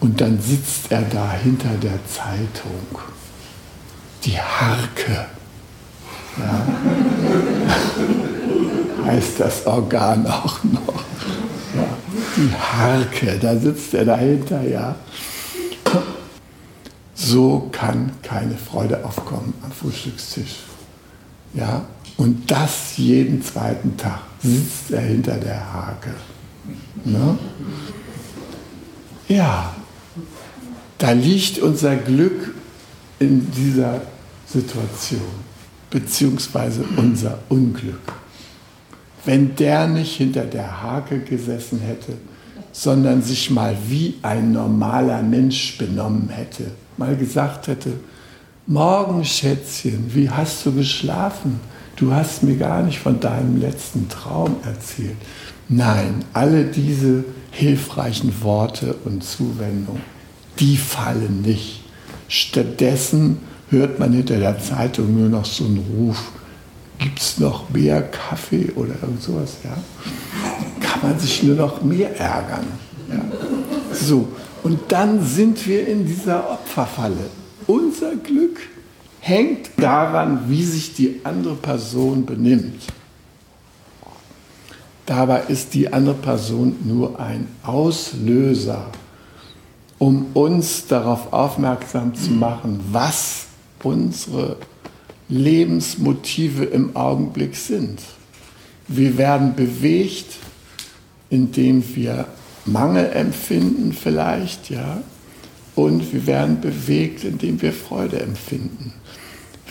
und 0.00 0.20
dann 0.20 0.42
sitzt 0.42 0.90
er 0.92 1.00
da 1.00 1.32
hinter 1.32 1.70
der 1.82 1.98
Zeitung. 2.06 3.00
Die 4.24 4.38
Harke. 4.38 5.24
Ja. 6.38 6.66
heißt 9.06 9.40
das 9.40 9.66
Organ 9.66 10.26
auch 10.26 10.62
noch. 10.64 11.02
Ja. 11.74 11.88
Die 12.36 12.52
Harke, 12.54 13.38
da 13.40 13.56
sitzt 13.56 13.94
er 13.94 14.04
dahinter, 14.04 14.62
ja. 14.68 14.96
So 17.24 17.68
kann 17.70 18.10
keine 18.22 18.56
Freude 18.56 19.04
aufkommen 19.04 19.54
am 19.62 19.70
Frühstückstisch. 19.70 20.56
Ja, 21.54 21.84
und 22.16 22.50
das 22.50 22.96
jeden 22.96 23.42
zweiten 23.42 23.96
Tag 23.96 24.22
sitzt 24.42 24.90
er 24.90 25.02
hinter 25.02 25.36
der 25.36 25.72
Hake. 25.72 26.14
Ne? 27.04 27.38
Ja, 29.28 29.72
da 30.98 31.12
liegt 31.12 31.58
unser 31.60 31.94
Glück 31.96 32.54
in 33.20 33.50
dieser 33.52 34.02
Situation, 34.46 35.20
beziehungsweise 35.90 36.84
unser 36.96 37.38
Unglück. 37.48 38.12
Wenn 39.24 39.54
der 39.54 39.86
nicht 39.86 40.16
hinter 40.16 40.44
der 40.44 40.82
Hake 40.82 41.20
gesessen 41.20 41.78
hätte, 41.80 42.14
sondern 42.72 43.22
sich 43.22 43.48
mal 43.50 43.76
wie 43.86 44.16
ein 44.22 44.52
normaler 44.52 45.22
Mensch 45.22 45.78
benommen 45.78 46.28
hätte, 46.28 46.72
mal 46.96 47.16
gesagt 47.16 47.68
hätte, 47.68 47.92
Morgen, 48.66 49.24
Schätzchen, 49.24 50.14
wie 50.14 50.30
hast 50.30 50.64
du 50.64 50.72
geschlafen? 50.72 51.58
Du 51.96 52.12
hast 52.12 52.44
mir 52.44 52.56
gar 52.56 52.82
nicht 52.82 53.00
von 53.00 53.18
deinem 53.18 53.60
letzten 53.60 54.08
Traum 54.08 54.56
erzählt. 54.64 55.16
Nein, 55.68 56.24
alle 56.32 56.64
diese 56.66 57.24
hilfreichen 57.50 58.32
Worte 58.42 58.94
und 59.04 59.24
Zuwendungen 59.24 60.00
die 60.58 60.76
fallen 60.76 61.42
nicht. 61.42 61.82
Stattdessen 62.28 63.38
hört 63.70 63.98
man 63.98 64.12
hinter 64.12 64.38
der 64.38 64.58
Zeitung 64.58 65.18
nur 65.18 65.28
noch 65.28 65.44
so 65.44 65.64
einen 65.64 65.84
Ruf, 65.96 66.32
gibt 66.98 67.20
es 67.20 67.38
noch 67.38 67.70
mehr 67.70 68.02
Kaffee 68.02 68.70
oder 68.76 68.94
irgend 69.02 69.22
sowas, 69.22 69.56
ja? 69.64 69.76
Kann 70.80 71.02
man 71.02 71.18
sich 71.18 71.42
nur 71.42 71.56
noch 71.56 71.82
mehr 71.82 72.18
ärgern. 72.18 72.66
Ja? 73.10 73.20
So, 73.92 74.28
und 74.62 74.80
dann 74.88 75.24
sind 75.24 75.66
wir 75.66 75.86
in 75.86 76.06
dieser 76.06 76.50
Opferfalle. 76.50 77.30
Unser 77.66 78.16
Glück 78.16 78.60
hängt 79.20 79.70
daran, 79.76 80.48
wie 80.48 80.64
sich 80.64 80.94
die 80.94 81.20
andere 81.24 81.54
Person 81.54 82.26
benimmt. 82.26 82.82
Dabei 85.06 85.42
ist 85.48 85.74
die 85.74 85.92
andere 85.92 86.14
Person 86.14 86.76
nur 86.84 87.18
ein 87.18 87.48
Auslöser 87.62 88.90
um 90.02 90.26
uns 90.34 90.88
darauf 90.88 91.32
aufmerksam 91.32 92.12
zu 92.12 92.32
machen, 92.32 92.80
was 92.90 93.46
unsere 93.84 94.56
Lebensmotive 95.28 96.64
im 96.64 96.96
Augenblick 96.96 97.54
sind. 97.54 98.00
Wir 98.88 99.16
werden 99.16 99.54
bewegt, 99.54 100.38
indem 101.30 101.84
wir 101.94 102.26
Mangel 102.64 103.10
empfinden 103.12 103.92
vielleicht, 103.92 104.70
ja, 104.70 105.02
und 105.74 106.12
wir 106.12 106.26
werden 106.26 106.60
bewegt, 106.60 107.24
indem 107.24 107.60
wir 107.62 107.72
Freude 107.72 108.20
empfinden. 108.20 108.92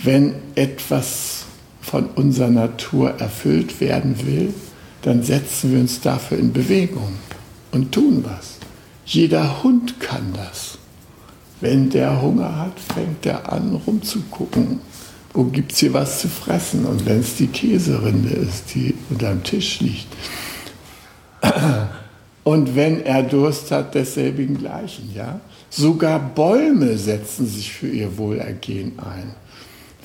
Wenn 0.02 0.34
etwas 0.54 1.44
von 1.80 2.06
unserer 2.06 2.50
Natur 2.50 3.10
erfüllt 3.20 3.80
werden 3.80 4.26
will, 4.26 4.52
dann 5.02 5.22
setzen 5.22 5.72
wir 5.72 5.80
uns 5.80 6.00
dafür 6.00 6.38
in 6.38 6.52
Bewegung 6.52 7.14
und 7.72 7.92
tun 7.92 8.24
was. 8.24 8.58
Jeder 9.04 9.62
Hund 9.62 10.00
kann 10.00 10.32
das. 10.34 10.78
Wenn 11.60 11.90
der 11.90 12.20
Hunger 12.20 12.56
hat, 12.56 12.78
fängt 12.78 13.24
er 13.26 13.52
an 13.52 13.80
rumzugucken, 13.86 14.80
wo 15.32 15.44
gibt 15.44 15.72
es 15.72 15.78
hier 15.78 15.92
was 15.92 16.20
zu 16.20 16.28
fressen. 16.28 16.84
Und 16.84 17.06
wenn 17.06 17.20
es 17.20 17.36
die 17.36 17.46
Käserinde 17.46 18.30
ist, 18.30 18.74
die 18.74 18.94
unter 19.10 19.30
dem 19.30 19.42
Tisch 19.42 19.80
liegt. 19.80 20.08
Und 22.44 22.74
wenn 22.74 23.04
er 23.04 23.22
Durst 23.22 23.70
hat, 23.70 23.94
desselbigen 23.94 24.58
gleichen. 24.58 25.12
Ja? 25.14 25.40
Sogar 25.70 26.18
Bäume 26.18 26.98
setzen 26.98 27.46
sich 27.46 27.72
für 27.72 27.88
ihr 27.88 28.18
Wohlergehen 28.18 28.98
ein. 28.98 29.34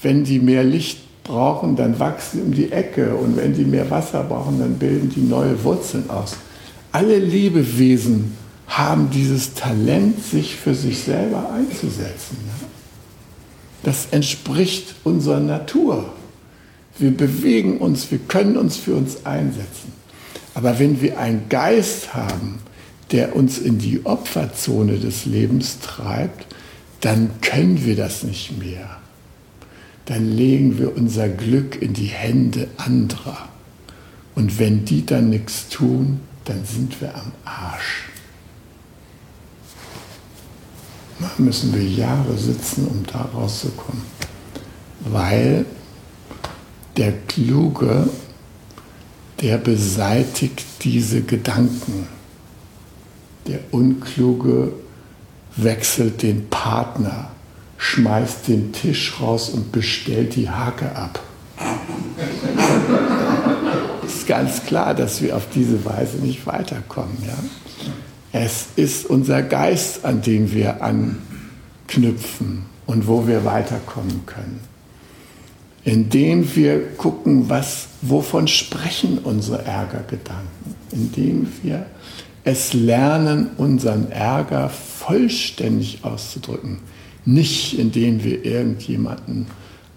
Wenn 0.02 0.23
die 0.23 0.39
mehr 0.39 0.63
Licht 0.63 1.00
brauchen, 1.23 1.76
dann 1.76 2.00
wachsen 2.00 2.41
um 2.43 2.54
die 2.54 2.71
Ecke. 2.71 3.15
Und 3.15 3.38
wenn 3.38 3.54
die 3.54 3.65
mehr 3.65 3.89
Wasser 3.89 4.23
brauchen, 4.23 4.60
dann 4.60 4.76
bilden 4.76 5.10
die 5.10 5.21
neue 5.21 5.63
Wurzeln 5.63 6.10
aus. 6.10 6.38
Alle 6.91 7.17
Lebewesen 7.17 8.36
haben 8.67 9.10
dieses 9.10 9.54
Talent, 9.54 10.23
sich 10.23 10.56
für 10.56 10.76
sich 10.76 11.00
selber 11.00 11.52
einzusetzen. 11.52 12.38
Das 13.84 14.08
entspricht 14.12 14.95
unserer 15.04 15.39
Natur. 15.39 16.13
Wir 17.00 17.12
bewegen 17.15 17.78
uns, 17.78 18.10
wir 18.12 18.19
können 18.19 18.58
uns 18.58 18.78
für 18.78 18.95
uns 18.95 19.26
einsetzen. 19.26 19.93
Aber 20.57 20.79
wenn 20.79 21.01
wir 21.01 21.19
einen 21.19 21.49
Geist 21.49 22.15
haben, 22.15 22.57
der 23.11 23.35
uns 23.35 23.59
in 23.59 23.77
die 23.77 24.07
Opferzone 24.07 24.97
des 24.97 25.27
Lebens 25.27 25.77
treibt, 25.79 26.47
dann 27.01 27.29
können 27.41 27.85
wir 27.85 27.95
das 27.95 28.23
nicht 28.23 28.57
mehr. 28.57 28.97
Dann 30.05 30.25
legen 30.31 30.79
wir 30.79 30.97
unser 30.97 31.29
Glück 31.29 31.79
in 31.79 31.93
die 31.93 32.07
Hände 32.07 32.69
anderer. 32.77 33.49
Und 34.33 34.57
wenn 34.57 34.83
die 34.83 35.05
dann 35.05 35.29
nichts 35.29 35.69
tun, 35.69 36.21
dann 36.45 36.65
sind 36.65 37.01
wir 37.01 37.13
am 37.13 37.33
Arsch 37.45 38.07
müssen 41.37 41.73
wir 41.73 41.83
Jahre 41.83 42.35
sitzen, 42.37 42.87
um 42.87 43.03
da 43.11 43.21
rauszukommen. 43.21 44.01
Weil 45.01 45.65
der 46.95 47.13
Kluge 47.27 48.09
der 49.41 49.58
beseitigt 49.58 50.65
diese 50.84 51.21
Gedanken. 51.21 52.08
Der 53.47 53.60
Unkluge 53.71 54.73
wechselt 55.56 56.21
den 56.21 56.50
Partner, 56.50 57.32
schmeißt 57.78 58.47
den 58.47 58.73
Tisch 58.73 59.19
raus 59.21 59.50
und 59.50 59.71
bestellt 59.71 60.36
die 60.36 60.50
Hake 60.50 60.95
ab. 60.95 61.19
Ist 64.06 64.28
ganz 64.28 64.65
klar, 64.65 64.93
dass 64.93 65.21
wir 65.21 65.36
auf 65.36 65.47
diese 65.54 65.84
Weise 65.86 66.17
nicht 66.17 66.45
weiterkommen. 66.45 67.17
Ja? 67.26 67.38
Es 68.32 68.67
ist 68.76 69.06
unser 69.06 69.41
Geist, 69.41 70.04
an 70.06 70.21
den 70.21 70.52
wir 70.52 70.84
anknüpfen 70.84 72.65
und 72.86 73.08
wo 73.08 73.28
wir 73.28 73.45
weiterkommen 73.45 74.26
können. 74.26 74.60
Indem 75.88 76.54
wir 76.54 76.86
gucken, 76.97 77.47
was, 77.47 77.88
wovon 78.02 78.50
sprechen 78.50 79.19
unsere 79.19 79.63
Ärgergedanken. 79.63 80.76
Indem 80.91 81.47
wir 81.63 81.86
es 82.43 82.73
lernen, 82.73 83.52
unseren 83.56 84.12
Ärger 84.12 84.67
vollständig 84.67 86.00
auszudrücken. 86.04 86.80
Nicht 87.23 87.80
indem 87.80 88.21
wir 88.21 88.43
irgendjemanden 88.43 89.47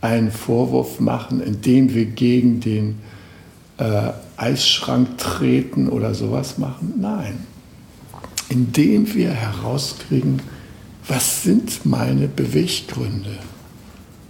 einen 0.01 0.31
Vorwurf 0.31 1.01
machen, 1.01 1.41
indem 1.41 1.93
wir 1.93 2.05
gegen 2.05 2.61
den 2.61 3.01
äh, 3.79 4.13
Eisschrank 4.37 5.19
treten 5.19 5.89
oder 5.89 6.15
sowas 6.15 6.57
machen. 6.57 6.95
Nein, 7.01 7.47
indem 8.49 9.13
wir 9.13 9.31
herauskriegen, 9.33 10.41
was 11.09 11.43
sind 11.43 11.85
meine 11.85 12.29
Beweggründe? 12.29 13.37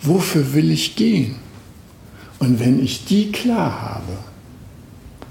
Wofür 0.01 0.55
will 0.55 0.70
ich 0.70 0.96
gehen? 0.96 1.49
Und 2.40 2.59
wenn 2.59 2.83
ich 2.83 3.05
die 3.05 3.31
klar 3.31 3.83
habe, 3.83 4.18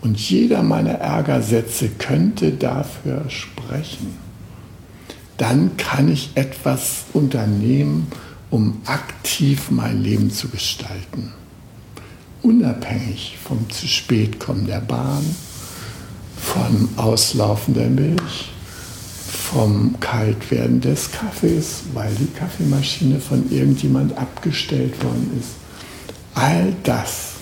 und 0.02 0.18
jeder 0.18 0.64
meiner 0.64 0.94
Ärgersätze 0.94 1.90
könnte 1.90 2.52
dafür 2.52 3.30
sprechen, 3.30 4.16
dann 5.36 5.76
kann 5.76 6.10
ich 6.10 6.32
etwas 6.36 7.06
unternehmen, 7.12 8.08
um 8.50 8.82
aktiv 8.86 9.72
mein 9.72 10.02
Leben 10.02 10.32
zu 10.32 10.48
gestalten. 10.50 11.34
Unabhängig 12.42 13.38
vom 13.44 13.70
zu 13.70 13.88
spät 13.88 14.40
kommen 14.40 14.66
der 14.66 14.80
Bahn, 14.80 15.24
vom 16.38 16.90
Auslaufen 16.96 17.74
der 17.74 17.90
Milch, 17.90 18.52
vom 19.52 20.00
Kaltwerden 20.00 20.80
des 20.80 21.12
Kaffees, 21.12 21.82
weil 21.94 22.14
die 22.16 22.28
Kaffeemaschine 22.28 23.20
von 23.20 23.52
irgendjemand 23.52 24.18
abgestellt 24.18 25.04
worden 25.04 25.32
ist. 25.40 25.59
All 26.40 26.74
das 26.84 27.34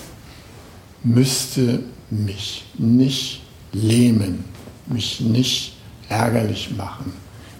müsste 1.04 1.84
mich 2.10 2.64
nicht 2.76 3.42
lähmen, 3.72 4.44
mich 4.86 5.20
nicht 5.20 5.76
ärgerlich 6.08 6.74
machen, 6.76 7.12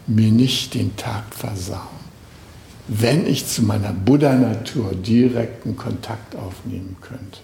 mir 0.08 0.32
nicht 0.32 0.74
den 0.74 0.96
Tag 0.96 1.32
versauen, 1.32 2.02
wenn 2.88 3.24
ich 3.24 3.46
zu 3.46 3.62
meiner 3.62 3.92
Buddha-Natur 3.92 4.96
direkten 4.96 5.76
Kontakt 5.76 6.34
aufnehmen 6.34 6.96
könnte. 7.00 7.38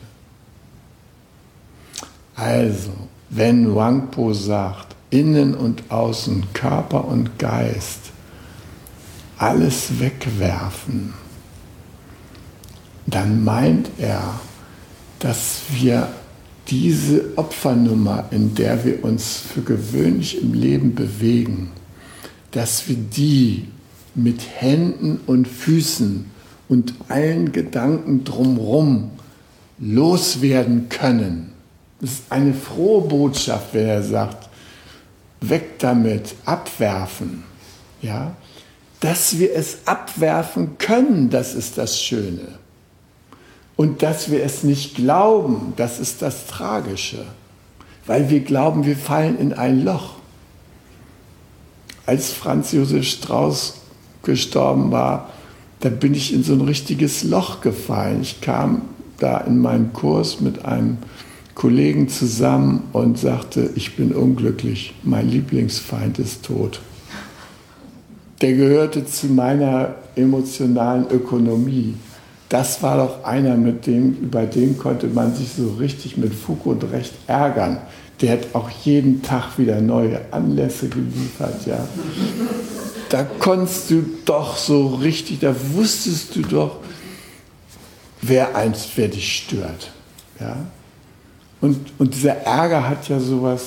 Also, 2.34 2.90
wenn 3.30 3.76
Wangpo 3.76 4.32
sagt, 4.32 4.96
innen 5.10 5.54
und 5.54 5.84
außen, 5.92 6.46
Körper 6.52 7.04
und 7.04 7.38
Geist, 7.38 8.10
alles 9.38 10.00
wegwerfen, 10.00 11.14
dann 13.06 13.44
meint 13.44 13.90
er, 13.98 14.40
dass 15.18 15.62
wir 15.70 16.08
diese 16.68 17.36
Opfernummer, 17.36 18.24
in 18.30 18.54
der 18.54 18.84
wir 18.84 19.04
uns 19.04 19.36
für 19.38 19.60
gewöhnlich 19.60 20.40
im 20.40 20.54
Leben 20.54 20.94
bewegen, 20.94 21.72
dass 22.52 22.88
wir 22.88 22.96
die 22.96 23.68
mit 24.14 24.42
Händen 24.60 25.20
und 25.26 25.46
Füßen 25.46 26.30
und 26.68 26.94
allen 27.08 27.52
Gedanken 27.52 28.24
drumherum 28.24 29.10
loswerden 29.78 30.88
können. 30.88 31.52
Das 32.00 32.10
ist 32.10 32.22
eine 32.30 32.54
frohe 32.54 33.02
Botschaft, 33.08 33.74
wenn 33.74 33.86
er 33.86 34.02
sagt, 34.02 34.48
weg 35.40 35.78
damit, 35.78 36.34
abwerfen. 36.44 37.44
Ja? 38.00 38.36
Dass 39.00 39.38
wir 39.38 39.54
es 39.54 39.78
abwerfen 39.84 40.78
können, 40.78 41.28
das 41.28 41.54
ist 41.54 41.76
das 41.76 42.00
Schöne. 42.00 42.63
Und 43.76 44.02
dass 44.02 44.30
wir 44.30 44.42
es 44.44 44.62
nicht 44.62 44.94
glauben, 44.96 45.72
das 45.76 45.98
ist 45.98 46.22
das 46.22 46.46
Tragische, 46.46 47.24
weil 48.06 48.30
wir 48.30 48.40
glauben, 48.40 48.84
wir 48.84 48.96
fallen 48.96 49.38
in 49.38 49.52
ein 49.52 49.84
Loch. 49.84 50.14
Als 52.06 52.32
Franz 52.32 52.72
Josef 52.72 53.04
Strauß 53.04 53.80
gestorben 54.22 54.92
war, 54.92 55.30
da 55.80 55.88
bin 55.88 56.14
ich 56.14 56.32
in 56.32 56.42
so 56.42 56.52
ein 56.52 56.60
richtiges 56.60 57.24
Loch 57.24 57.60
gefallen. 57.60 58.22
Ich 58.22 58.40
kam 58.40 58.82
da 59.18 59.38
in 59.38 59.58
meinen 59.58 59.92
Kurs 59.92 60.40
mit 60.40 60.64
einem 60.64 60.98
Kollegen 61.54 62.08
zusammen 62.08 62.84
und 62.92 63.18
sagte, 63.18 63.70
ich 63.74 63.96
bin 63.96 64.12
unglücklich, 64.12 64.94
mein 65.02 65.28
Lieblingsfeind 65.28 66.18
ist 66.18 66.44
tot. 66.44 66.80
Der 68.40 68.54
gehörte 68.54 69.06
zu 69.06 69.26
meiner 69.26 69.94
emotionalen 70.16 71.08
Ökonomie 71.10 71.94
das 72.54 72.84
war 72.84 72.98
doch 72.98 73.24
einer, 73.24 73.56
mit 73.56 73.84
dem, 73.84 74.14
über 74.14 74.46
den 74.46 74.78
konnte 74.78 75.08
man 75.08 75.34
sich 75.34 75.48
so 75.56 75.70
richtig 75.72 76.16
mit 76.16 76.32
Fug 76.32 76.64
und 76.66 76.84
Recht 76.84 77.12
ärgern. 77.26 77.78
Der 78.20 78.34
hat 78.34 78.54
auch 78.54 78.70
jeden 78.70 79.22
Tag 79.22 79.58
wieder 79.58 79.80
neue 79.80 80.20
Anlässe 80.30 80.88
geliefert, 80.88 81.66
ja. 81.66 81.84
Da 83.08 83.24
konntest 83.24 83.90
du 83.90 84.04
doch 84.24 84.56
so 84.56 84.86
richtig, 84.86 85.40
da 85.40 85.52
wusstest 85.72 86.36
du 86.36 86.42
doch, 86.42 86.76
wer 88.22 88.54
eins, 88.54 88.86
wer 88.94 89.08
dich 89.08 89.38
stört, 89.38 89.90
ja. 90.38 90.56
Und, 91.60 91.92
und 91.98 92.14
dieser 92.14 92.36
Ärger 92.36 92.88
hat 92.88 93.08
ja 93.08 93.18
sowas 93.18 93.62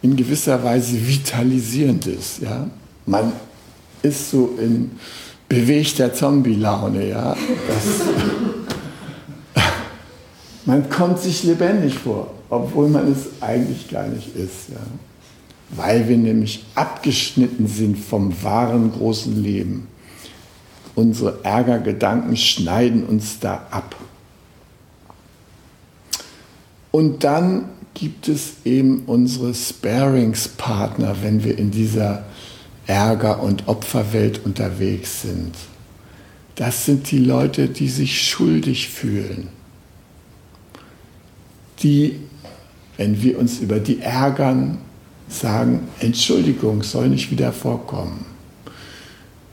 in 0.00 0.14
gewisser 0.14 0.62
Weise 0.62 0.96
Vitalisierendes, 1.08 2.38
ja. 2.40 2.70
Man 3.04 3.32
ist 4.02 4.30
so 4.30 4.56
in, 4.60 4.92
bewegter 5.52 6.14
Zombie-Laune. 6.14 7.10
Ja? 7.10 7.36
man 10.64 10.88
kommt 10.88 11.18
sich 11.18 11.42
lebendig 11.42 11.94
vor, 11.94 12.32
obwohl 12.48 12.88
man 12.88 13.12
es 13.12 13.42
eigentlich 13.42 13.90
gar 13.90 14.06
nicht 14.08 14.34
ist. 14.34 14.70
Ja? 14.70 14.80
Weil 15.76 16.08
wir 16.08 16.16
nämlich 16.16 16.64
abgeschnitten 16.74 17.66
sind 17.66 17.98
vom 17.98 18.42
wahren 18.42 18.92
großen 18.92 19.42
Leben. 19.42 19.88
Unsere 20.94 21.40
Ärgergedanken 21.42 22.36
schneiden 22.38 23.04
uns 23.04 23.38
da 23.38 23.66
ab. 23.70 23.94
Und 26.90 27.24
dann 27.24 27.66
gibt 27.92 28.28
es 28.28 28.54
eben 28.64 29.02
unsere 29.06 29.52
Sparingspartner, 29.52 31.16
wenn 31.22 31.44
wir 31.44 31.58
in 31.58 31.70
dieser 31.70 32.24
Ärger- 32.86 33.40
und 33.42 33.68
Opferwelt 33.68 34.44
unterwegs 34.44 35.22
sind. 35.22 35.54
Das 36.56 36.84
sind 36.84 37.10
die 37.10 37.18
Leute, 37.18 37.68
die 37.68 37.88
sich 37.88 38.28
schuldig 38.28 38.88
fühlen. 38.88 39.48
Die, 41.82 42.20
wenn 42.96 43.22
wir 43.22 43.38
uns 43.38 43.60
über 43.60 43.78
die 43.78 44.00
ärgern, 44.00 44.78
sagen, 45.28 45.88
Entschuldigung, 46.00 46.82
soll 46.82 47.08
nicht 47.08 47.30
wieder 47.30 47.52
vorkommen. 47.52 48.26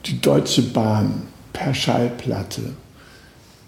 Die 0.05 0.19
Deutsche 0.19 0.61
Bahn 0.61 1.23
per 1.53 1.73
Schallplatte. 1.73 2.73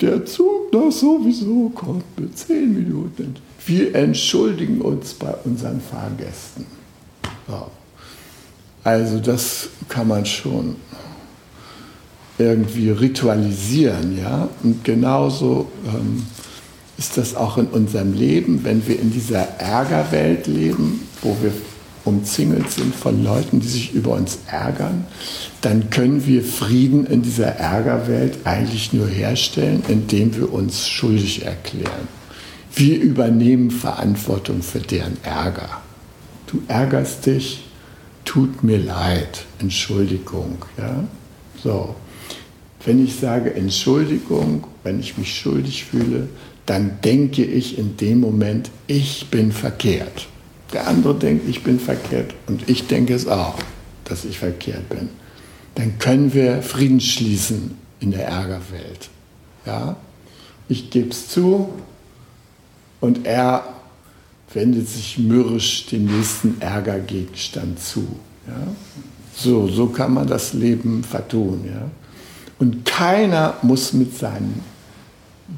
Der 0.02 0.26
Zug 0.26 0.74
noch 0.74 0.91
sowieso 0.91 1.69
kommt 1.69 2.19
mit 2.19 2.38
zehn 2.38 2.74
Minuten. 2.74 3.36
Wir 3.65 3.93
entschuldigen 3.93 4.82
uns 4.82 5.13
bei 5.13 5.34
unseren 5.45 5.80
Fahrgästen. 5.80 6.65
So. 7.47 7.69
Also 8.84 9.20
das 9.20 9.70
kann 9.89 10.08
man 10.08 10.26
schon 10.26 10.76
irgendwie 12.38 12.89
ritualisieren, 12.89 14.17
ja. 14.17 14.50
Und 14.63 14.84
genauso 14.84 15.72
ähm, 15.86 16.24
ist 16.98 17.17
das 17.17 17.36
auch 17.36 17.58
in 17.58 17.67
unserem 17.67 18.13
Leben, 18.13 18.63
wenn 18.63 18.88
wir 18.88 19.00
in 19.00 19.12
dieser 19.12 19.60
Ärgerwelt 19.60 20.48
leben, 20.48 21.08
wo 21.22 21.36
wir 21.41 21.52
umzingelt 22.04 22.72
sind 22.72 22.96
von 22.96 23.24
Leuten, 23.24 23.60
die 23.60 23.67
sich 23.67 23.94
über 23.94 24.12
uns 24.15 24.39
ärgern, 24.48 25.06
dann 25.62 25.91
können 25.91 26.26
wir 26.26 26.44
Frieden 26.44 27.06
in 27.06 27.22
dieser 27.22 27.58
Ärgerwelt 27.58 28.39
eigentlich 28.44 28.91
nur 28.91 29.08
herstellen, 29.08 29.84
indem 29.88 30.36
wir 30.36 30.52
uns 30.52 30.88
schuldig 30.88 31.46
erklären. 31.46 32.08
Wir 32.74 33.00
übernehmen 33.00 33.70
Verantwortung 33.70 34.63
für 34.63 34.80
deren 34.80 35.17
Ärger. 35.24 35.82
Du 36.48 36.63
ärgerst 36.67 37.26
dich, 37.28 37.65
tut 38.32 38.63
mir 38.63 38.78
leid, 38.78 39.44
Entschuldigung. 39.60 40.63
Ja? 40.78 41.04
So. 41.62 41.96
Wenn 42.86 43.04
ich 43.04 43.15
sage 43.15 43.54
Entschuldigung, 43.54 44.63
wenn 44.84 45.02
ich 45.02 45.17
mich 45.17 45.38
schuldig 45.38 45.84
fühle, 45.84 46.30
dann 46.65 47.00
denke 47.04 47.44
ich 47.44 47.78
in 47.78 47.98
dem 47.98 48.22
Moment, 48.22 48.72
ich 48.88 49.28
bin 49.30 49.52
verkehrt. 49.52 50.30
Der 50.72 50.88
andere 50.88 51.13
denkt, 51.15 51.50
ich 51.50 51.62
bin 51.62 51.78
verkehrt 51.78 52.34
und 52.48 52.70
ich 52.70 52.88
denke 52.88 53.13
es 53.13 53.28
auch, 53.28 53.56
dass 54.06 54.24
ich 54.24 54.39
verkehrt 54.39 54.88
bin. 54.88 55.10
Dann 55.76 56.00
können 56.00 56.34
wir 56.34 56.62
Frieden 56.62 57.02
schließen 57.02 57.78
in 58.00 58.12
der 58.12 58.28
Ärgerwelt. 58.28 59.10
Ja? 59.65 59.98
Ich 60.70 60.89
gebe 60.89 61.10
es 61.10 61.28
zu 61.28 61.74
und 63.02 63.28
er 63.28 63.65
wendet 64.53 64.87
sich 64.87 65.17
mürrisch 65.17 65.85
dem 65.87 66.05
nächsten 66.05 66.59
Ärgergegenstand 66.59 67.79
zu. 67.79 68.07
Ja? 68.47 68.67
So, 69.33 69.67
so 69.67 69.87
kann 69.87 70.13
man 70.13 70.27
das 70.27 70.53
Leben 70.53 71.03
vertun. 71.03 71.61
Ja? 71.65 71.89
Und 72.59 72.85
keiner 72.85 73.55
muss 73.61 73.93
mit 73.93 74.17
seinen 74.17 74.61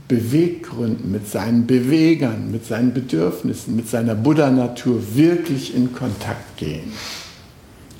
Beweggründen, 0.07 1.11
mit 1.11 1.29
seinen 1.29 1.67
Bewegern, 1.67 2.51
mit 2.51 2.65
seinen 2.65 2.93
Bedürfnissen, 2.93 3.75
mit 3.75 3.89
seiner 3.89 4.15
Buddha-Natur 4.15 5.01
wirklich 5.13 5.75
in 5.75 5.93
Kontakt 5.93 6.57
gehen. 6.57 6.91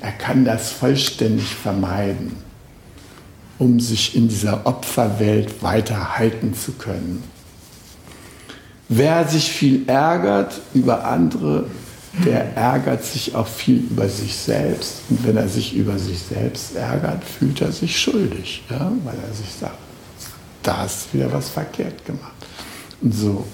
Er 0.00 0.12
kann 0.12 0.44
das 0.44 0.72
vollständig 0.72 1.54
vermeiden, 1.54 2.32
um 3.58 3.80
sich 3.80 4.16
in 4.16 4.28
dieser 4.28 4.66
Opferwelt 4.66 5.62
weiter 5.62 6.18
halten 6.18 6.54
zu 6.54 6.72
können. 6.72 7.22
Wer 8.88 9.26
sich 9.26 9.50
viel 9.50 9.88
ärgert 9.88 10.60
über 10.74 11.04
andere, 11.04 11.66
der 12.24 12.56
ärgert 12.56 13.04
sich 13.04 13.34
auch 13.34 13.46
viel 13.46 13.78
über 13.78 14.08
sich 14.08 14.36
selbst. 14.36 15.00
Und 15.08 15.26
wenn 15.26 15.36
er 15.36 15.48
sich 15.48 15.74
über 15.74 15.98
sich 15.98 16.18
selbst 16.18 16.76
ärgert, 16.76 17.24
fühlt 17.24 17.60
er 17.60 17.72
sich 17.72 17.98
schuldig, 17.98 18.62
ja? 18.70 18.92
weil 19.04 19.16
er 19.28 19.34
sich 19.34 19.52
sagt, 19.58 19.78
da 20.62 20.78
hast 20.78 21.12
wieder 21.12 21.32
was 21.32 21.48
verkehrt 21.48 22.04
gemacht. 22.04 22.32
Und 23.00 23.14
so. 23.14 23.44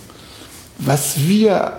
Was 0.78 1.18
wir 1.18 1.72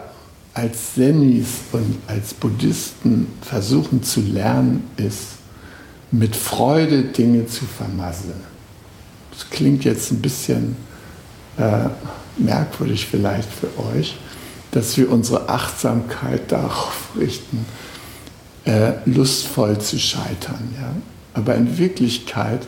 als 0.54 0.96
Senis 0.96 1.48
und 1.72 1.98
als 2.08 2.34
Buddhisten 2.34 3.28
versuchen 3.42 4.04
zu 4.04 4.22
lernen, 4.22 4.84
ist, 4.98 5.42
mit 6.12 6.36
Freude 6.36 7.04
Dinge 7.04 7.48
zu 7.48 7.66
vermasseln. 7.66 8.42
Das 9.32 9.50
klingt 9.50 9.86
jetzt 9.86 10.12
ein 10.12 10.22
bisschen 10.22 10.76
äh, 11.58 11.86
merkwürdig 12.38 13.08
vielleicht 13.08 13.50
für 13.52 13.70
euch, 13.96 14.18
dass 14.72 14.96
wir 14.98 15.12
unsere 15.12 15.50
Achtsamkeit 15.50 16.52
darauf 16.52 17.10
richten, 17.20 17.66
äh, 18.66 18.94
lustvoll 19.06 19.80
zu 19.80 20.00
scheitern. 20.00 20.74
Ja? 20.80 20.92
Aber 21.34 21.56
in 21.56 21.78
Wirklichkeit 21.78 22.66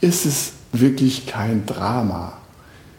ist 0.00 0.26
es 0.26 0.52
wirklich 0.72 1.26
kein 1.26 1.66
Drama. 1.66 2.34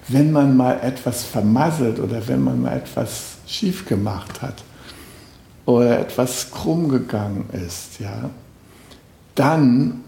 Wenn 0.08 0.32
man 0.32 0.58
mal 0.58 0.80
etwas 0.82 1.24
vermasselt 1.24 2.00
oder 2.00 2.28
wenn 2.28 2.44
man 2.44 2.62
mal 2.62 2.76
etwas 2.76 3.36
schief 3.48 3.86
gemacht 3.86 4.42
hat 4.42 4.64
oder 5.66 6.00
etwas 6.00 6.52
krumm 6.52 6.90
gegangen 6.90 7.46
ist, 7.54 8.00
ja, 8.00 8.30
dann 9.36 10.04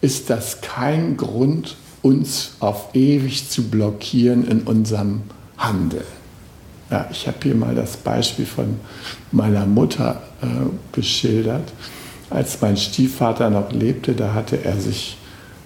ist 0.00 0.28
das 0.28 0.60
kein 0.60 1.16
Grund, 1.16 1.76
uns 2.02 2.56
auf 2.60 2.94
ewig 2.94 3.48
zu 3.48 3.68
blockieren 3.68 4.46
in 4.46 4.62
unserem 4.62 5.22
Handeln. 5.56 6.04
Ja, 6.90 7.08
ich 7.10 7.26
habe 7.26 7.38
hier 7.42 7.54
mal 7.54 7.74
das 7.74 7.96
Beispiel 7.96 8.44
von 8.44 8.76
meiner 9.30 9.64
Mutter 9.64 10.22
äh, 10.42 10.46
beschildert. 10.92 11.72
Als 12.28 12.60
mein 12.60 12.76
Stiefvater 12.76 13.48
noch 13.48 13.72
lebte, 13.72 14.14
da 14.14 14.34
hatte 14.34 14.62
er 14.64 14.78
sich 14.78 15.16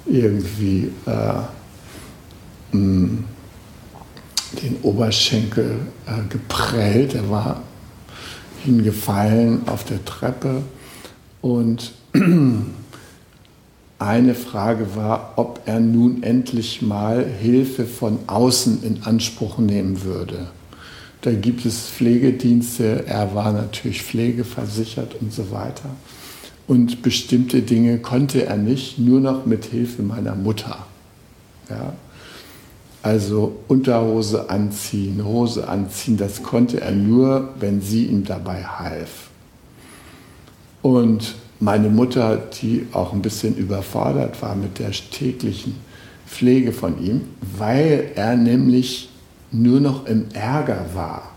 irgendwie 0.06 0.92
äh, 1.06 2.76
mh, 2.76 3.24
den 4.62 4.76
Oberschenkel 4.82 5.78
äh, 6.06 6.28
geprellt. 6.28 7.14
Er 7.14 7.28
war 7.30 7.62
hingefallen 8.64 9.66
auf 9.68 9.84
der 9.84 10.04
Treppe 10.04 10.62
und 11.40 11.92
eine 13.98 14.34
Frage 14.34 14.94
war, 14.94 15.34
ob 15.36 15.62
er 15.66 15.80
nun 15.80 16.22
endlich 16.22 16.82
mal 16.82 17.24
Hilfe 17.24 17.86
von 17.86 18.18
außen 18.26 18.82
in 18.82 19.04
Anspruch 19.04 19.58
nehmen 19.58 20.02
würde. 20.02 20.48
Da 21.22 21.32
gibt 21.32 21.64
es 21.64 21.88
Pflegedienste, 21.88 23.06
er 23.06 23.34
war 23.34 23.52
natürlich 23.52 24.02
pflegeversichert 24.02 25.16
und 25.20 25.32
so 25.32 25.50
weiter. 25.50 25.90
Und 26.68 27.02
bestimmte 27.02 27.62
Dinge 27.62 27.98
konnte 27.98 28.44
er 28.44 28.56
nicht, 28.56 28.98
nur 28.98 29.20
noch 29.20 29.46
mit 29.46 29.64
Hilfe 29.66 30.02
meiner 30.02 30.34
Mutter. 30.34 30.86
Ja? 31.70 31.94
Also 33.02 33.56
Unterhose 33.68 34.50
anziehen, 34.50 35.24
Hose 35.24 35.68
anziehen, 35.68 36.16
das 36.16 36.42
konnte 36.42 36.80
er 36.80 36.92
nur, 36.92 37.50
wenn 37.60 37.80
sie 37.80 38.06
ihm 38.06 38.24
dabei 38.24 38.64
half. 38.64 39.30
Und 40.82 41.36
meine 41.60 41.88
Mutter, 41.88 42.36
die 42.60 42.86
auch 42.92 43.12
ein 43.12 43.22
bisschen 43.22 43.56
überfordert 43.56 44.40
war 44.42 44.54
mit 44.54 44.78
der 44.78 44.90
täglichen 44.90 45.76
Pflege 46.26 46.72
von 46.72 47.02
ihm, 47.02 47.22
weil 47.56 48.10
er 48.14 48.36
nämlich 48.36 49.08
nur 49.52 49.80
noch 49.80 50.06
im 50.06 50.26
Ärger 50.32 50.86
war. 50.94 51.30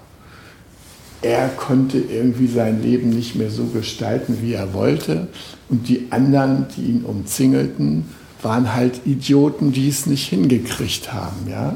Er 1.21 1.49
konnte 1.49 1.97
irgendwie 1.97 2.47
sein 2.47 2.81
Leben 2.81 3.09
nicht 3.09 3.35
mehr 3.35 3.49
so 3.49 3.65
gestalten, 3.65 4.37
wie 4.41 4.53
er 4.53 4.73
wollte. 4.73 5.27
Und 5.67 5.89
die 5.89 6.07
anderen, 6.11 6.67
die 6.75 6.83
ihn 6.83 7.03
umzingelten, 7.03 8.05
waren 8.41 8.73
halt 8.73 9.01
Idioten, 9.05 9.73
die 9.73 9.89
es 9.89 10.05
nicht 10.05 10.29
hingekriegt 10.29 11.11
haben. 11.11 11.49
Ja? 11.49 11.75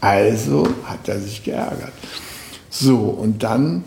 Also 0.00 0.68
hat 0.84 1.08
er 1.08 1.20
sich 1.20 1.42
geärgert. 1.42 1.92
So, 2.68 2.98
und 2.98 3.42
dann 3.42 3.84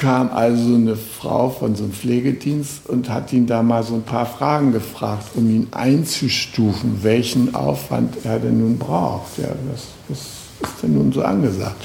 kam 0.00 0.30
also 0.30 0.74
eine 0.74 0.96
Frau 0.96 1.50
von 1.50 1.76
so 1.76 1.84
einem 1.84 1.92
Pflegedienst 1.92 2.88
und 2.88 3.10
hat 3.10 3.32
ihn 3.34 3.46
da 3.46 3.62
mal 3.62 3.82
so 3.82 3.94
ein 3.94 4.02
paar 4.02 4.24
Fragen 4.24 4.72
gefragt, 4.72 5.32
um 5.34 5.48
ihn 5.48 5.68
einzustufen, 5.72 7.02
welchen 7.02 7.54
Aufwand 7.54 8.24
er 8.24 8.38
denn 8.38 8.60
nun 8.60 8.78
braucht. 8.78 9.36
Ja, 9.36 9.48
was, 9.70 9.88
was 10.08 10.18
ist 10.18 10.82
denn 10.82 10.94
nun 10.94 11.12
so 11.12 11.22
angesagt? 11.22 11.84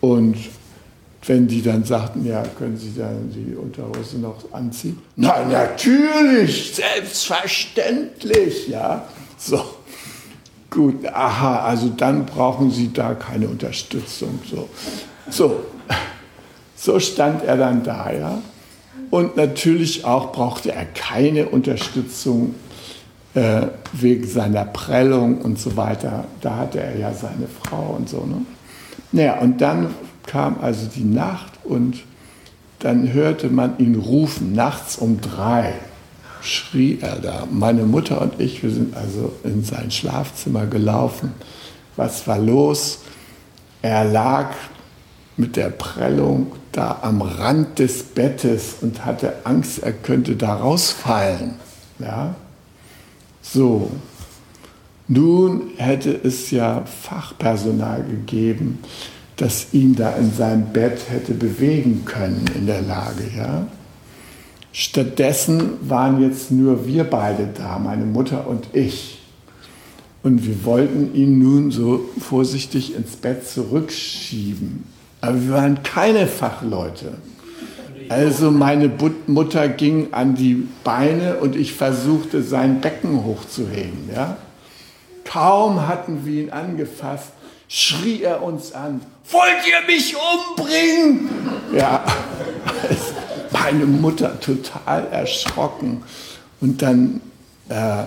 Und 0.00 0.36
wenn 1.26 1.48
die 1.48 1.60
dann 1.60 1.82
sagten, 1.84 2.24
ja, 2.24 2.44
können 2.56 2.76
Sie 2.76 2.92
dann 2.96 3.30
die 3.30 3.56
Unterhose 3.56 4.18
noch 4.18 4.36
anziehen? 4.52 4.98
Na, 5.16 5.44
natürlich, 5.44 6.74
selbstverständlich, 6.74 8.68
ja. 8.68 9.06
So, 9.38 9.60
gut, 10.70 11.04
aha, 11.06 11.64
also 11.64 11.88
dann 11.88 12.26
brauchen 12.26 12.70
Sie 12.70 12.92
da 12.92 13.14
keine 13.14 13.48
Unterstützung. 13.48 14.38
So, 14.48 14.68
so 15.30 15.64
so 16.82 16.98
stand 16.98 17.44
er 17.44 17.56
dann 17.56 17.84
da, 17.84 18.10
ja. 18.12 18.38
Und 19.10 19.36
natürlich 19.36 20.04
auch 20.04 20.32
brauchte 20.32 20.72
er 20.72 20.84
keine 20.84 21.48
Unterstützung 21.48 22.56
äh, 23.34 23.66
wegen 23.92 24.26
seiner 24.26 24.64
Prellung 24.64 25.42
und 25.42 25.60
so 25.60 25.76
weiter. 25.76 26.24
Da 26.40 26.56
hatte 26.56 26.80
er 26.80 26.98
ja 26.98 27.12
seine 27.12 27.46
Frau 27.46 27.94
und 27.96 28.08
so. 28.08 28.24
Ne? 28.24 28.42
Naja, 29.12 29.38
und 29.40 29.60
dann 29.60 29.94
kam 30.26 30.56
also 30.60 30.86
die 30.86 31.04
Nacht 31.04 31.52
und 31.62 32.02
dann 32.78 33.12
hörte 33.12 33.48
man 33.48 33.78
ihn 33.78 33.94
rufen, 33.94 34.52
nachts 34.52 34.96
um 34.96 35.20
drei 35.20 35.74
schrie 36.40 36.98
er 37.00 37.20
da. 37.20 37.46
Meine 37.48 37.84
Mutter 37.84 38.20
und 38.20 38.40
ich, 38.40 38.62
wir 38.64 38.70
sind 38.70 38.96
also 38.96 39.32
in 39.44 39.62
sein 39.62 39.92
Schlafzimmer 39.92 40.66
gelaufen. 40.66 41.32
Was 41.94 42.26
war 42.26 42.38
los? 42.38 42.98
Er 43.82 44.04
lag 44.04 44.48
mit 45.36 45.56
der 45.56 45.70
Prellung 45.70 46.52
da 46.72 46.98
am 47.02 47.22
Rand 47.22 47.78
des 47.78 48.02
Bettes 48.02 48.76
und 48.80 49.04
hatte 49.04 49.44
Angst, 49.44 49.82
er 49.82 49.92
könnte 49.92 50.36
da 50.36 50.54
rausfallen. 50.54 51.54
Ja? 51.98 52.34
So, 53.42 53.90
nun 55.08 55.72
hätte 55.76 56.10
es 56.10 56.50
ja 56.50 56.84
Fachpersonal 56.84 58.04
gegeben, 58.04 58.78
das 59.36 59.68
ihn 59.72 59.94
da 59.94 60.12
in 60.16 60.32
seinem 60.32 60.72
Bett 60.72 61.10
hätte 61.10 61.34
bewegen 61.34 62.04
können 62.04 62.44
in 62.54 62.66
der 62.66 62.82
Lage. 62.82 63.24
Ja? 63.36 63.66
Stattdessen 64.72 65.72
waren 65.82 66.22
jetzt 66.22 66.50
nur 66.50 66.86
wir 66.86 67.04
beide 67.04 67.48
da, 67.56 67.78
meine 67.78 68.06
Mutter 68.06 68.46
und 68.46 68.68
ich. 68.72 69.18
Und 70.22 70.46
wir 70.46 70.64
wollten 70.64 71.14
ihn 71.14 71.38
nun 71.38 71.70
so 71.70 72.08
vorsichtig 72.18 72.94
ins 72.94 73.16
Bett 73.16 73.46
zurückschieben. 73.46 74.84
Aber 75.22 75.40
wir 75.40 75.52
waren 75.52 75.82
keine 75.82 76.26
Fachleute. 76.26 77.14
Also 78.08 78.50
meine 78.50 78.90
Mutter 79.26 79.68
ging 79.68 80.08
an 80.12 80.34
die 80.34 80.68
Beine 80.84 81.36
und 81.36 81.56
ich 81.56 81.72
versuchte 81.72 82.42
sein 82.42 82.80
Becken 82.80 83.24
hochzuheben. 83.24 84.10
Ja? 84.14 84.36
Kaum 85.24 85.86
hatten 85.86 86.26
wir 86.26 86.42
ihn 86.42 86.50
angefasst, 86.50 87.28
schrie 87.68 88.22
er 88.22 88.42
uns 88.42 88.72
an, 88.72 89.00
wollt 89.30 89.62
ihr 89.66 89.86
mich 89.86 90.14
umbringen? 90.14 91.30
Ja, 91.74 92.04
meine 93.52 93.86
Mutter 93.86 94.38
total 94.40 95.06
erschrocken. 95.06 96.02
Und 96.60 96.82
dann, 96.82 97.20
äh, 97.68 98.04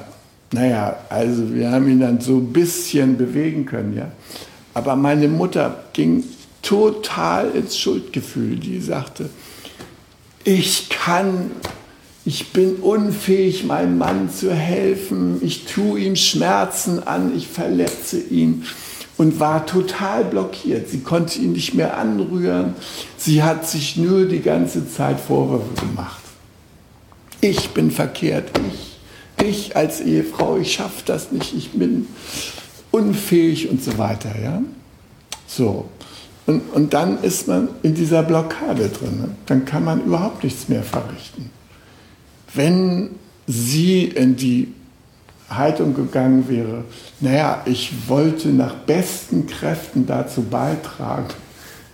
naja, 0.51 0.97
also 1.09 1.53
wir 1.53 1.71
haben 1.71 1.89
ihn 1.89 2.01
dann 2.01 2.19
so 2.19 2.33
ein 2.33 2.53
bisschen 2.53 3.17
bewegen 3.17 3.65
können, 3.65 3.95
ja. 3.97 4.11
Aber 4.73 4.95
meine 4.95 5.29
Mutter 5.29 5.85
ging 5.93 6.23
total 6.65 7.51
ins 7.51 7.77
Schuldgefühl. 7.77 8.57
Die 8.57 8.81
sagte, 8.81 9.29
ich 10.43 10.89
kann, 10.89 11.51
ich 12.25 12.51
bin 12.51 12.77
unfähig, 12.77 13.63
meinem 13.65 13.97
Mann 13.97 14.29
zu 14.31 14.53
helfen, 14.53 15.37
ich 15.41 15.65
tue 15.65 15.99
ihm 16.01 16.15
Schmerzen 16.15 17.05
an, 17.07 17.35
ich 17.35 17.47
verletze 17.47 18.19
ihn 18.19 18.65
und 19.17 19.39
war 19.39 19.65
total 19.65 20.25
blockiert. 20.25 20.89
Sie 20.89 20.99
konnte 20.99 21.39
ihn 21.39 21.53
nicht 21.53 21.73
mehr 21.73 21.97
anrühren. 21.97 22.73
Sie 23.17 23.43
hat 23.43 23.67
sich 23.67 23.95
nur 23.95 24.25
die 24.25 24.41
ganze 24.41 24.89
Zeit 24.89 25.19
Vorwürfe 25.19 25.85
gemacht. 25.85 26.21
Ich 27.41 27.69
bin 27.69 27.91
verkehrt, 27.91 28.51
ich, 28.73 29.45
ich 29.45 29.75
als 29.75 30.01
Ehefrau, 30.01 30.57
ich 30.57 30.73
schaffe 30.73 31.03
das 31.05 31.31
nicht, 31.31 31.53
ich 31.53 31.71
bin 31.71 32.07
unfähig 32.89 33.69
und 33.69 33.83
so 33.83 33.97
weiter. 33.99 34.33
Ja? 34.41 34.63
So. 35.47 35.85
Und, 36.45 36.61
und 36.73 36.93
dann 36.93 37.21
ist 37.23 37.47
man 37.47 37.69
in 37.81 37.95
dieser 37.95 38.23
Blockade 38.23 38.89
drin. 38.89 39.19
Ne? 39.19 39.29
Dann 39.47 39.65
kann 39.65 39.83
man 39.83 40.03
überhaupt 40.03 40.43
nichts 40.43 40.69
mehr 40.69 40.83
verrichten. 40.83 41.49
Wenn 42.53 43.11
sie 43.47 44.05
in 44.05 44.35
die 44.35 44.73
Haltung 45.49 45.93
gegangen 45.93 46.47
wäre, 46.47 46.83
naja, 47.19 47.61
ich 47.65 47.91
wollte 48.07 48.49
nach 48.49 48.75
besten 48.75 49.47
Kräften 49.47 50.05
dazu 50.05 50.43
beitragen, 50.43 51.27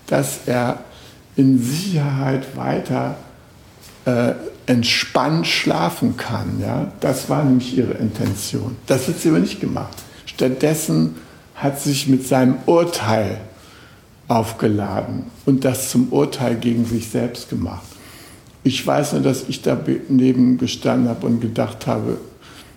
dass 0.07 0.41
er 0.45 0.79
in 1.35 1.61
Sicherheit 1.61 2.57
weiter 2.57 3.15
äh, 4.05 4.33
entspannt 4.65 5.47
schlafen 5.47 6.17
kann. 6.17 6.59
Ja? 6.61 6.91
Das 6.99 7.29
war 7.29 7.43
nämlich 7.43 7.77
ihre 7.77 7.93
Intention. 7.93 8.75
Das 8.85 9.07
hat 9.07 9.19
sie 9.19 9.29
aber 9.29 9.39
nicht 9.39 9.61
gemacht. 9.61 9.97
Stattdessen 10.25 11.15
hat 11.55 11.79
sich 11.79 12.07
mit 12.07 12.27
seinem 12.27 12.55
Urteil 12.65 13.37
aufgeladen 14.31 15.23
und 15.45 15.65
das 15.65 15.89
zum 15.89 16.07
Urteil 16.09 16.55
gegen 16.55 16.85
sich 16.85 17.09
selbst 17.09 17.49
gemacht. 17.49 17.83
Ich 18.63 18.85
weiß 18.85 19.13
nur, 19.13 19.21
dass 19.21 19.49
ich 19.49 19.61
daneben 19.61 20.57
gestanden 20.57 21.09
habe 21.09 21.27
und 21.27 21.41
gedacht 21.41 21.85
habe, 21.87 22.17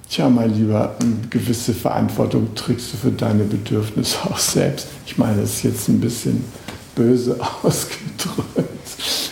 tja, 0.08 0.28
mein 0.28 0.52
Lieber, 0.54 0.96
eine 0.98 1.28
gewisse 1.30 1.72
Verantwortung 1.72 2.54
trägst 2.54 2.92
du 2.92 2.96
für 2.96 3.10
deine 3.10 3.44
Bedürfnisse 3.44 4.18
auch 4.24 4.38
selbst. 4.38 4.88
Ich 5.06 5.16
meine, 5.16 5.42
das 5.42 5.50
ist 5.50 5.62
jetzt 5.62 5.88
ein 5.88 6.00
bisschen 6.00 6.44
böse 6.96 7.38
ausgedrückt. 7.62 8.68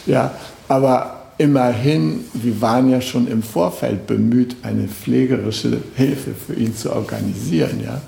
Ja, 0.06 0.32
aber 0.68 1.21
immerhin, 1.38 2.24
wir 2.34 2.60
waren 2.60 2.90
ja 2.90 3.00
schon 3.00 3.26
im 3.26 3.42
Vorfeld 3.42 4.06
bemüht, 4.06 4.56
eine 4.62 4.88
pflegerische 4.88 5.78
Hilfe 5.96 6.32
für 6.34 6.54
ihn 6.54 6.76
zu 6.76 6.92
organisieren. 6.92 7.80
Ja? 7.84 8.00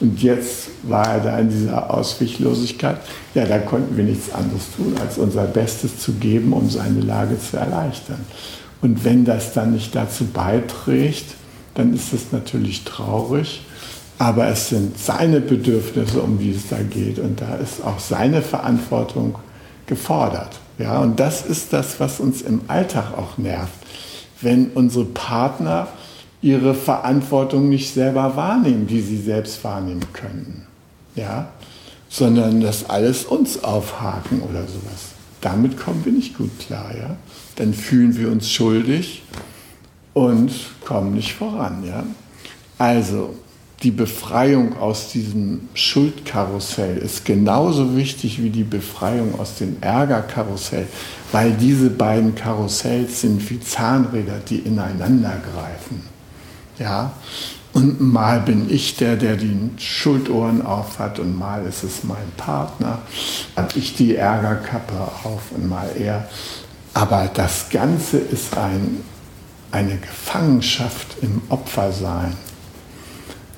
Und 0.00 0.22
jetzt 0.22 0.68
war 0.84 1.14
er 1.14 1.20
da 1.20 1.38
in 1.38 1.50
dieser 1.50 1.92
Ausweglosigkeit. 1.92 2.98
Ja, 3.34 3.44
da 3.46 3.58
konnten 3.58 3.96
wir 3.96 4.04
nichts 4.04 4.32
anderes 4.32 4.62
tun, 4.76 4.94
als 5.00 5.18
unser 5.18 5.44
Bestes 5.44 5.98
zu 5.98 6.12
geben, 6.12 6.52
um 6.52 6.70
seine 6.70 7.00
Lage 7.00 7.38
zu 7.38 7.56
erleichtern. 7.56 8.24
Und 8.80 9.04
wenn 9.04 9.24
das 9.24 9.52
dann 9.52 9.72
nicht 9.72 9.94
dazu 9.94 10.26
beiträgt, 10.26 11.34
dann 11.74 11.94
ist 11.94 12.12
es 12.12 12.32
natürlich 12.32 12.84
traurig. 12.84 13.62
Aber 14.18 14.48
es 14.48 14.68
sind 14.68 14.98
seine 14.98 15.40
Bedürfnisse, 15.40 16.20
um 16.20 16.38
die 16.38 16.52
es 16.52 16.68
da 16.68 16.78
geht. 16.78 17.18
Und 17.18 17.40
da 17.40 17.56
ist 17.56 17.84
auch 17.84 17.98
seine 17.98 18.42
Verantwortung 18.42 19.36
gefordert. 19.86 20.58
Ja, 20.78 21.00
und 21.00 21.18
das 21.18 21.44
ist 21.44 21.72
das, 21.72 21.98
was 22.00 22.20
uns 22.20 22.42
im 22.42 22.60
Alltag 22.68 23.16
auch 23.16 23.36
nervt. 23.36 23.72
Wenn 24.40 24.68
unsere 24.70 25.04
Partner 25.04 25.88
ihre 26.40 26.74
Verantwortung 26.74 27.68
nicht 27.68 27.92
selber 27.92 28.36
wahrnehmen, 28.36 28.86
die 28.86 29.00
sie 29.00 29.16
selbst 29.16 29.62
wahrnehmen 29.64 30.04
könnten. 30.12 30.66
Ja, 31.16 31.48
sondern 32.08 32.60
das 32.60 32.88
alles 32.88 33.24
uns 33.24 33.64
aufhaken 33.64 34.40
oder 34.42 34.62
sowas. 34.62 35.10
Damit 35.40 35.78
kommen 35.78 36.04
wir 36.04 36.12
nicht 36.12 36.36
gut 36.36 36.50
klar. 36.58 36.92
Ja? 36.96 37.16
Dann 37.56 37.74
fühlen 37.74 38.16
wir 38.16 38.30
uns 38.30 38.50
schuldig 38.50 39.22
und 40.14 40.52
kommen 40.84 41.14
nicht 41.14 41.34
voran. 41.34 41.84
Ja? 41.84 42.04
Also, 42.78 43.34
die 43.82 43.92
Befreiung 43.92 44.76
aus 44.78 45.12
diesem 45.12 45.68
Schuldkarussell 45.74 46.98
ist 46.98 47.24
genauso 47.24 47.96
wichtig 47.96 48.42
wie 48.42 48.50
die 48.50 48.64
Befreiung 48.64 49.38
aus 49.38 49.56
dem 49.56 49.76
Ärgerkarussell, 49.80 50.88
weil 51.30 51.52
diese 51.52 51.90
beiden 51.90 52.34
Karussells 52.34 53.20
sind 53.20 53.48
wie 53.50 53.60
Zahnräder, 53.60 54.40
die 54.48 54.58
ineinander 54.58 55.40
greifen. 55.54 56.02
Ja? 56.78 57.12
Und 57.72 58.00
mal 58.00 58.40
bin 58.40 58.68
ich 58.68 58.96
der, 58.96 59.14
der 59.14 59.36
die 59.36 59.70
Schuldohren 59.76 60.66
auf 60.66 60.98
hat 60.98 61.20
und 61.20 61.38
mal 61.38 61.64
ist 61.64 61.84
es 61.84 62.02
mein 62.02 62.32
Partner, 62.36 62.98
habe 63.54 63.78
ich 63.78 63.94
die 63.94 64.16
Ärgerkappe 64.16 64.94
auf 65.22 65.52
und 65.54 65.68
mal 65.68 65.88
er. 65.96 66.28
Aber 66.94 67.30
das 67.32 67.68
Ganze 67.70 68.18
ist 68.18 68.56
ein, 68.56 69.04
eine 69.70 69.96
Gefangenschaft 69.98 71.18
im 71.20 71.42
Opfersein. 71.48 72.47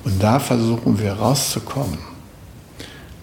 Und 0.03 0.21
da 0.21 0.39
versuchen 0.39 0.99
wir 0.99 1.13
rauszukommen. 1.13 1.99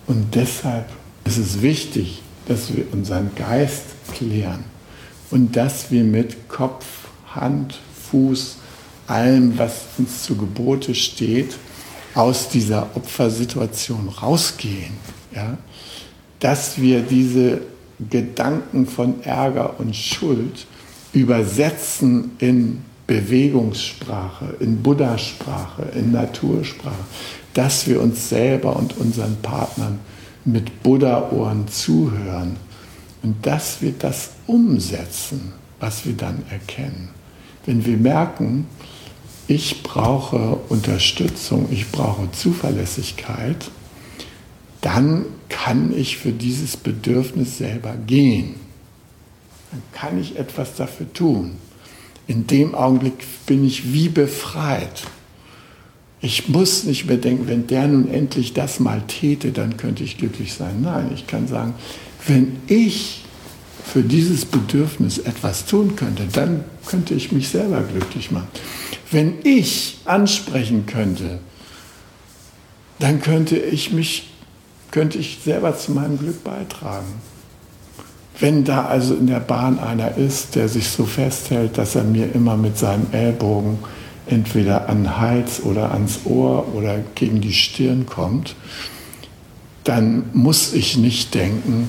Und 0.07 0.35
deshalb 0.35 0.89
ist 1.25 1.39
es 1.39 1.61
wichtig, 1.61 2.23
dass 2.47 2.75
wir 2.75 2.87
unseren 2.93 3.35
Geist 3.35 3.85
klären 4.13 4.65
und 5.31 5.55
dass 5.57 5.91
wir 5.91 6.05
mit 6.05 6.49
Kopf, 6.49 6.87
Hand, 7.35 7.79
Fuß, 8.11 8.57
allem, 9.07 9.59
was 9.59 9.83
uns 9.99 10.23
zu 10.23 10.37
Gebote 10.37 10.95
steht, 10.95 11.57
aus 12.15 12.49
dieser 12.49 12.89
Opfersituation 12.95 14.09
rausgehen. 14.09 14.95
Ja? 15.35 15.59
Dass 16.41 16.81
wir 16.81 17.03
diese 17.03 17.61
Gedanken 18.11 18.87
von 18.87 19.23
Ärger 19.23 19.79
und 19.79 19.95
Schuld 19.95 20.67
übersetzen 21.13 22.33
in 22.39 22.85
Bewegungssprache, 23.09 24.57
in 24.61 24.83
Buddha-Sprache, 24.83 25.83
in 25.95 26.13
Natursprache, 26.13 26.95
dass 27.55 27.87
wir 27.89 28.03
uns 28.03 28.29
selber 28.29 28.77
und 28.77 28.99
unseren 28.99 29.41
Partnern 29.41 29.99
mit 30.45 30.83
Buddha-Ohren 30.83 31.67
zuhören 31.69 32.57
und 33.23 33.47
dass 33.47 33.81
wir 33.81 33.95
das 33.99 34.33
umsetzen, 34.47 35.55
was 35.81 36.05
wir 36.05 36.13
dann 36.13 36.43
erkennen. 36.51 37.09
Wenn 37.65 37.87
wir 37.87 37.97
merken, 37.97 38.67
ich 39.47 39.83
brauche 39.83 40.59
Unterstützung, 40.69 41.69
ich 41.71 41.91
brauche 41.91 42.31
Zuverlässigkeit, 42.33 43.71
dann 44.83 45.25
kann 45.49 45.97
ich 45.97 46.19
für 46.19 46.33
dieses 46.33 46.77
Bedürfnis 46.77 47.57
selber 47.57 47.95
gehen. 48.07 48.57
Dann 49.71 49.83
kann 49.93 50.21
ich 50.21 50.39
etwas 50.39 50.75
dafür 50.75 51.11
tun 51.15 51.57
in 52.29 52.47
dem 52.47 52.75
Augenblick 52.75 53.25
bin 53.47 53.65
ich 53.65 53.93
wie 53.93 54.09
befreit. 54.09 55.03
Ich 56.21 56.49
muss 56.49 56.85
nicht 56.85 57.07
mehr 57.07 57.17
denken, 57.17 57.49
wenn 57.49 57.67
der 57.67 57.89
nun 57.89 58.11
endlich 58.11 58.53
das 58.53 58.81
mal 58.81 59.03
täte, 59.09 59.51
dann 59.51 59.77
könnte 59.77 60.05
ich 60.05 60.19
glücklich 60.19 60.53
sein. 60.53 60.83
Nein, 60.83 61.11
ich 61.15 61.27
kann 61.27 61.49
sagen, 61.49 61.75
wenn 62.27 62.57
ich 62.67 63.25
für 63.83 64.03
dieses 64.03 64.45
Bedürfnis 64.45 65.19
etwas 65.19 65.65
tun 65.65 65.97
könnte, 65.97 66.25
dann 66.31 66.65
könnte 66.87 67.15
ich 67.15 67.33
mich 67.33 67.49
selber 67.49 67.81
glücklich 67.81 68.31
machen. 68.31 68.49
Wenn 69.11 69.35
ich 69.45 69.99
ansprechen 70.05 70.85
könnte, 70.85 71.39
dann 72.99 73.23
könnte 73.23 73.57
ich 73.57 73.93
mich, 73.93 74.29
könnte 74.91 75.17
ich 75.19 75.39
selber 75.43 75.79
zu 75.79 75.93
meinem 75.93 76.19
Glück 76.19 76.45
beitragen. 76.45 77.07
Wenn 78.41 78.65
da 78.65 78.87
also 78.87 79.15
in 79.15 79.27
der 79.27 79.41
Bahn 79.41 79.79
einer 79.79 80.17
ist, 80.17 80.55
der 80.55 80.69
sich 80.69 80.89
so 80.89 81.05
festhält, 81.07 81.77
dass 81.77 81.97
er 81.97 82.05
mir 82.05 82.33
immer 82.35 82.57
mit 82.57 82.79
seinem 82.79 83.07
Ellbogen 83.11 83.79
entweder 84.27 84.89
an 84.89 85.05
den 85.05 85.19
Hals 85.19 85.63
oder 85.63 85.93
ans 85.93 86.21
Ohr 86.25 86.75
oder 86.75 87.01
gegen 87.15 87.41
die 87.41 87.53
Stirn 87.53 88.07
kommt, 88.07 88.55
dann 89.85 90.25
muss 90.35 90.73
ich 90.73 90.97
nicht 90.97 91.35
denken, 91.35 91.89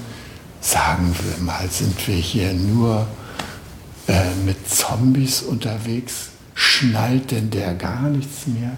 sagen 0.61 1.13
wir 1.23 1.43
mal, 1.43 1.69
sind 1.69 2.07
wir 2.07 2.15
hier 2.15 2.53
nur 2.53 3.05
äh, 4.07 4.13
mit 4.45 4.69
Zombies 4.69 5.41
unterwegs? 5.41 6.29
Schnallt 6.55 7.31
denn 7.31 7.49
der 7.51 7.73
gar 7.75 8.09
nichts 8.09 8.47
mehr? 8.47 8.75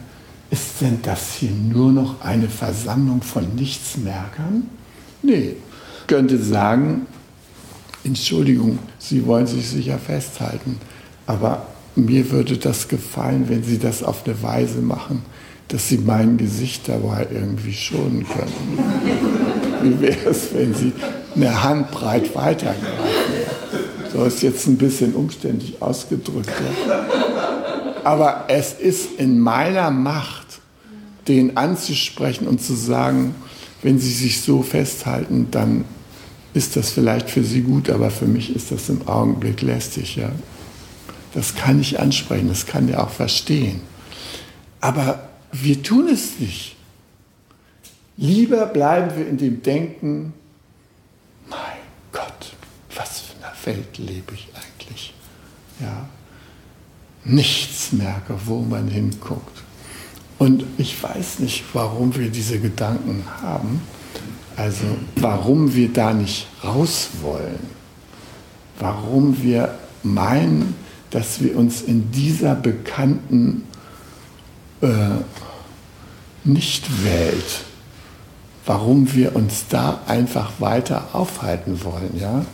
Ist 0.49 0.81
denn 0.81 0.99
das 1.03 1.35
hier 1.35 1.51
nur 1.51 1.91
noch 1.91 2.21
eine 2.21 2.49
Versammlung 2.49 3.21
von 3.21 3.55
Nichtsmerkern? 3.55 4.69
Nee, 5.21 5.55
ich 6.01 6.07
könnte 6.07 6.37
sagen, 6.37 7.05
Entschuldigung, 8.03 8.79
Sie 8.97 9.25
wollen 9.25 9.47
sich 9.47 9.67
sicher 9.69 9.99
festhalten, 9.99 10.79
aber 11.27 11.67
mir 11.95 12.31
würde 12.31 12.57
das 12.57 12.87
gefallen, 12.87 13.45
wenn 13.47 13.63
Sie 13.63 13.77
das 13.77 14.01
auf 14.03 14.25
eine 14.25 14.41
Weise 14.41 14.79
machen, 14.79 15.23
dass 15.67 15.87
Sie 15.87 15.97
mein 15.97 16.37
Gesicht 16.37 16.87
dabei 16.87 17.27
irgendwie 17.31 17.73
schonen 17.73 18.25
könnten. 18.27 18.77
Wie 19.83 20.01
wäre 20.01 20.29
es, 20.29 20.53
wenn 20.53 20.73
Sie 20.73 20.93
eine 21.35 21.63
Handbreit 21.63 22.35
weitergreifen? 22.35 22.87
So 24.11 24.25
ist 24.25 24.41
jetzt 24.41 24.67
ein 24.67 24.77
bisschen 24.77 25.13
umständlich 25.13 25.81
ausgedrückt. 25.81 26.49
Ja. 26.87 27.05
Aber 28.03 28.45
es 28.47 28.73
ist 28.73 29.19
in 29.19 29.39
meiner 29.39 29.91
Macht, 29.91 30.59
den 31.27 31.55
anzusprechen 31.55 32.47
und 32.47 32.61
zu 32.61 32.73
sagen, 32.73 33.35
wenn 33.83 33.99
Sie 33.99 34.11
sich 34.11 34.41
so 34.41 34.63
festhalten, 34.63 35.47
dann 35.51 35.85
ist 36.53 36.75
das 36.75 36.91
vielleicht 36.91 37.29
für 37.29 37.43
Sie 37.43 37.61
gut, 37.61 37.89
aber 37.89 38.11
für 38.11 38.25
mich 38.25 38.55
ist 38.55 38.71
das 38.71 38.89
im 38.89 39.07
Augenblick 39.07 39.61
lästig. 39.61 40.15
Ja? 40.15 40.31
Das 41.33 41.55
kann 41.55 41.79
ich 41.79 41.99
ansprechen, 41.99 42.49
das 42.49 42.65
kann 42.65 42.89
er 42.89 43.03
auch 43.03 43.09
verstehen. 43.09 43.81
Aber 44.81 45.29
wir 45.51 45.81
tun 45.81 46.09
es 46.09 46.39
nicht. 46.39 46.75
Lieber 48.17 48.65
bleiben 48.65 49.17
wir 49.17 49.27
in 49.27 49.37
dem 49.37 49.63
Denken, 49.63 50.33
mein 51.49 51.57
Gott, 52.11 52.53
was 52.95 53.21
für 53.21 53.35
eine 53.43 53.77
Welt 53.77 53.97
lebe 53.97 54.33
ich 54.33 54.47
eigentlich? 54.53 55.13
Ja, 55.79 56.07
nichts 57.23 57.93
merke, 57.93 58.35
wo 58.45 58.59
man 58.59 58.87
hinguckt. 58.89 59.63
Und 60.37 60.65
ich 60.77 61.01
weiß 61.01 61.39
nicht, 61.39 61.63
warum 61.73 62.15
wir 62.15 62.29
diese 62.29 62.59
Gedanken 62.59 63.23
haben. 63.41 63.81
Also 64.61 64.85
warum 65.15 65.73
wir 65.73 65.91
da 65.91 66.13
nicht 66.13 66.45
raus 66.63 67.09
wollen. 67.23 67.59
Warum 68.77 69.41
wir 69.41 69.73
meinen, 70.03 70.75
dass 71.09 71.41
wir 71.41 71.57
uns 71.57 71.81
in 71.81 72.11
dieser 72.11 72.53
bekannten 72.53 73.63
äh, 74.81 74.87
Nicht-Welt, 76.43 77.63
warum 78.67 79.11
wir 79.15 79.35
uns 79.35 79.65
da 79.67 80.01
einfach 80.05 80.51
weiter 80.59 81.07
aufhalten 81.13 81.83
wollen. 81.83 82.19
Ja? 82.19 82.45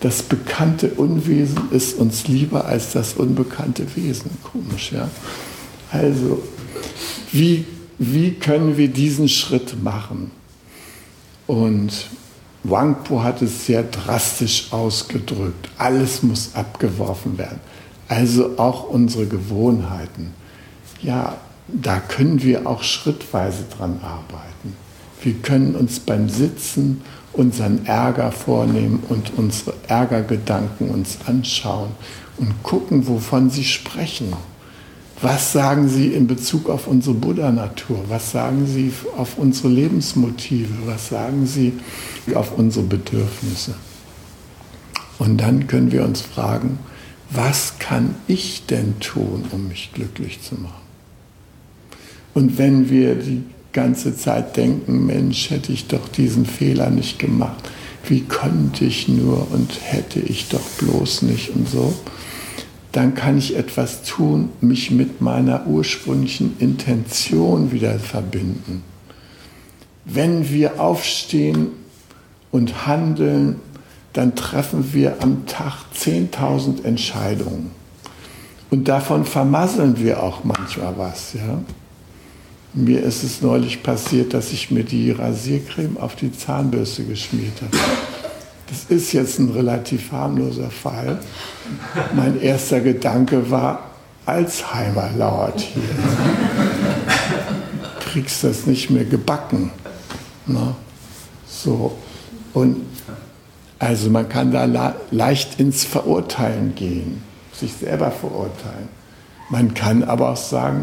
Das 0.00 0.22
bekannte 0.22 0.88
Unwesen 0.88 1.70
ist 1.72 1.98
uns 1.98 2.26
lieber 2.26 2.64
als 2.64 2.92
das 2.92 3.12
unbekannte 3.12 3.84
Wesen. 3.96 4.30
Komisch, 4.50 4.92
ja? 4.92 5.10
Also, 5.92 6.42
wie, 7.32 7.66
wie 7.98 8.30
können 8.32 8.78
wir 8.78 8.88
diesen 8.88 9.28
Schritt 9.28 9.82
machen? 9.84 10.30
Und 11.50 12.06
Wangpo 12.62 13.24
hat 13.24 13.42
es 13.42 13.66
sehr 13.66 13.82
drastisch 13.82 14.68
ausgedrückt. 14.70 15.68
Alles 15.78 16.22
muss 16.22 16.54
abgeworfen 16.54 17.38
werden. 17.38 17.58
Also 18.06 18.56
auch 18.56 18.88
unsere 18.88 19.26
Gewohnheiten. 19.26 20.32
Ja, 21.02 21.38
da 21.66 21.98
können 21.98 22.40
wir 22.44 22.68
auch 22.68 22.84
schrittweise 22.84 23.64
dran 23.76 23.98
arbeiten. 24.00 24.76
Wir 25.22 25.34
können 25.42 25.74
uns 25.74 25.98
beim 25.98 26.28
Sitzen 26.28 27.00
unseren 27.32 27.84
Ärger 27.84 28.30
vornehmen 28.30 29.02
und 29.08 29.32
unsere 29.36 29.74
Ärgergedanken 29.88 30.90
uns 30.90 31.18
anschauen 31.26 31.90
und 32.36 32.62
gucken, 32.62 33.08
wovon 33.08 33.50
sie 33.50 33.64
sprechen. 33.64 34.34
Was 35.22 35.52
sagen 35.52 35.88
sie 35.88 36.14
in 36.14 36.26
Bezug 36.26 36.70
auf 36.70 36.86
unsere 36.86 37.14
Buddha-Natur? 37.14 38.04
Was 38.08 38.30
sagen 38.30 38.66
sie 38.66 38.90
auf 39.16 39.36
unsere 39.36 39.68
Lebensmotive? 39.68 40.72
Was 40.86 41.08
sagen 41.08 41.46
sie 41.46 41.74
auf 42.34 42.56
unsere 42.56 42.86
Bedürfnisse? 42.86 43.74
Und 45.18 45.38
dann 45.38 45.66
können 45.66 45.92
wir 45.92 46.04
uns 46.04 46.22
fragen, 46.22 46.78
was 47.28 47.78
kann 47.78 48.14
ich 48.28 48.64
denn 48.66 48.98
tun, 49.00 49.44
um 49.50 49.68
mich 49.68 49.90
glücklich 49.92 50.40
zu 50.42 50.54
machen? 50.54 50.80
Und 52.32 52.56
wenn 52.56 52.88
wir 52.88 53.14
die 53.14 53.42
ganze 53.72 54.16
Zeit 54.16 54.56
denken, 54.56 55.04
Mensch, 55.06 55.50
hätte 55.50 55.72
ich 55.72 55.86
doch 55.86 56.08
diesen 56.08 56.46
Fehler 56.46 56.88
nicht 56.88 57.18
gemacht, 57.18 57.68
wie 58.08 58.22
konnte 58.22 58.86
ich 58.86 59.08
nur 59.08 59.46
und 59.52 59.70
hätte 59.82 60.20
ich 60.20 60.48
doch 60.48 60.64
bloß 60.78 61.22
nicht 61.22 61.50
und 61.50 61.68
so, 61.68 61.94
dann 62.92 63.14
kann 63.14 63.38
ich 63.38 63.56
etwas 63.56 64.02
tun, 64.02 64.50
mich 64.60 64.90
mit 64.90 65.20
meiner 65.20 65.66
ursprünglichen 65.66 66.56
Intention 66.58 67.72
wieder 67.72 67.98
verbinden. 67.98 68.82
Wenn 70.04 70.50
wir 70.50 70.80
aufstehen 70.80 71.68
und 72.50 72.86
handeln 72.86 73.56
dann 74.12 74.34
treffen 74.34 74.92
wir 74.92 75.22
am 75.22 75.46
Tag 75.46 75.84
10.000 75.96 76.84
Entscheidungen. 76.84 77.70
Und 78.70 78.88
davon 78.88 79.24
vermasseln 79.24 79.98
wir 79.98 80.22
auch 80.22 80.44
manchmal 80.44 80.96
was. 80.96 81.34
Ja? 81.34 81.60
Mir 82.72 83.02
ist 83.02 83.22
es 83.24 83.42
neulich 83.42 83.82
passiert, 83.82 84.32
dass 84.34 84.52
ich 84.52 84.70
mir 84.70 84.84
die 84.84 85.10
Rasiercreme 85.10 85.96
auf 85.96 86.16
die 86.16 86.32
Zahnbürste 86.32 87.04
geschmiert 87.04 87.60
habe. 87.62 87.76
Das 88.70 88.84
ist 88.84 89.12
jetzt 89.12 89.40
ein 89.40 89.50
relativ 89.50 90.12
harmloser 90.12 90.70
Fall. 90.70 91.18
Mein 92.14 92.40
erster 92.40 92.80
Gedanke 92.80 93.50
war, 93.50 93.90
Alzheimer 94.26 95.10
lauert 95.16 95.60
hier. 95.60 95.82
Kriegst 97.98 98.44
das 98.44 98.66
nicht 98.66 98.88
mehr 98.90 99.04
gebacken. 99.04 99.72
Ne? 100.46 100.76
So. 101.48 101.98
Und 102.54 102.76
also 103.80 104.08
man 104.08 104.28
kann 104.28 104.52
da 104.52 104.94
leicht 105.10 105.58
ins 105.58 105.84
Verurteilen 105.84 106.76
gehen, 106.76 107.22
sich 107.52 107.72
selber 107.72 108.12
verurteilen. 108.12 108.88
Man 109.48 109.74
kann 109.74 110.04
aber 110.04 110.30
auch 110.30 110.36
sagen, 110.36 110.82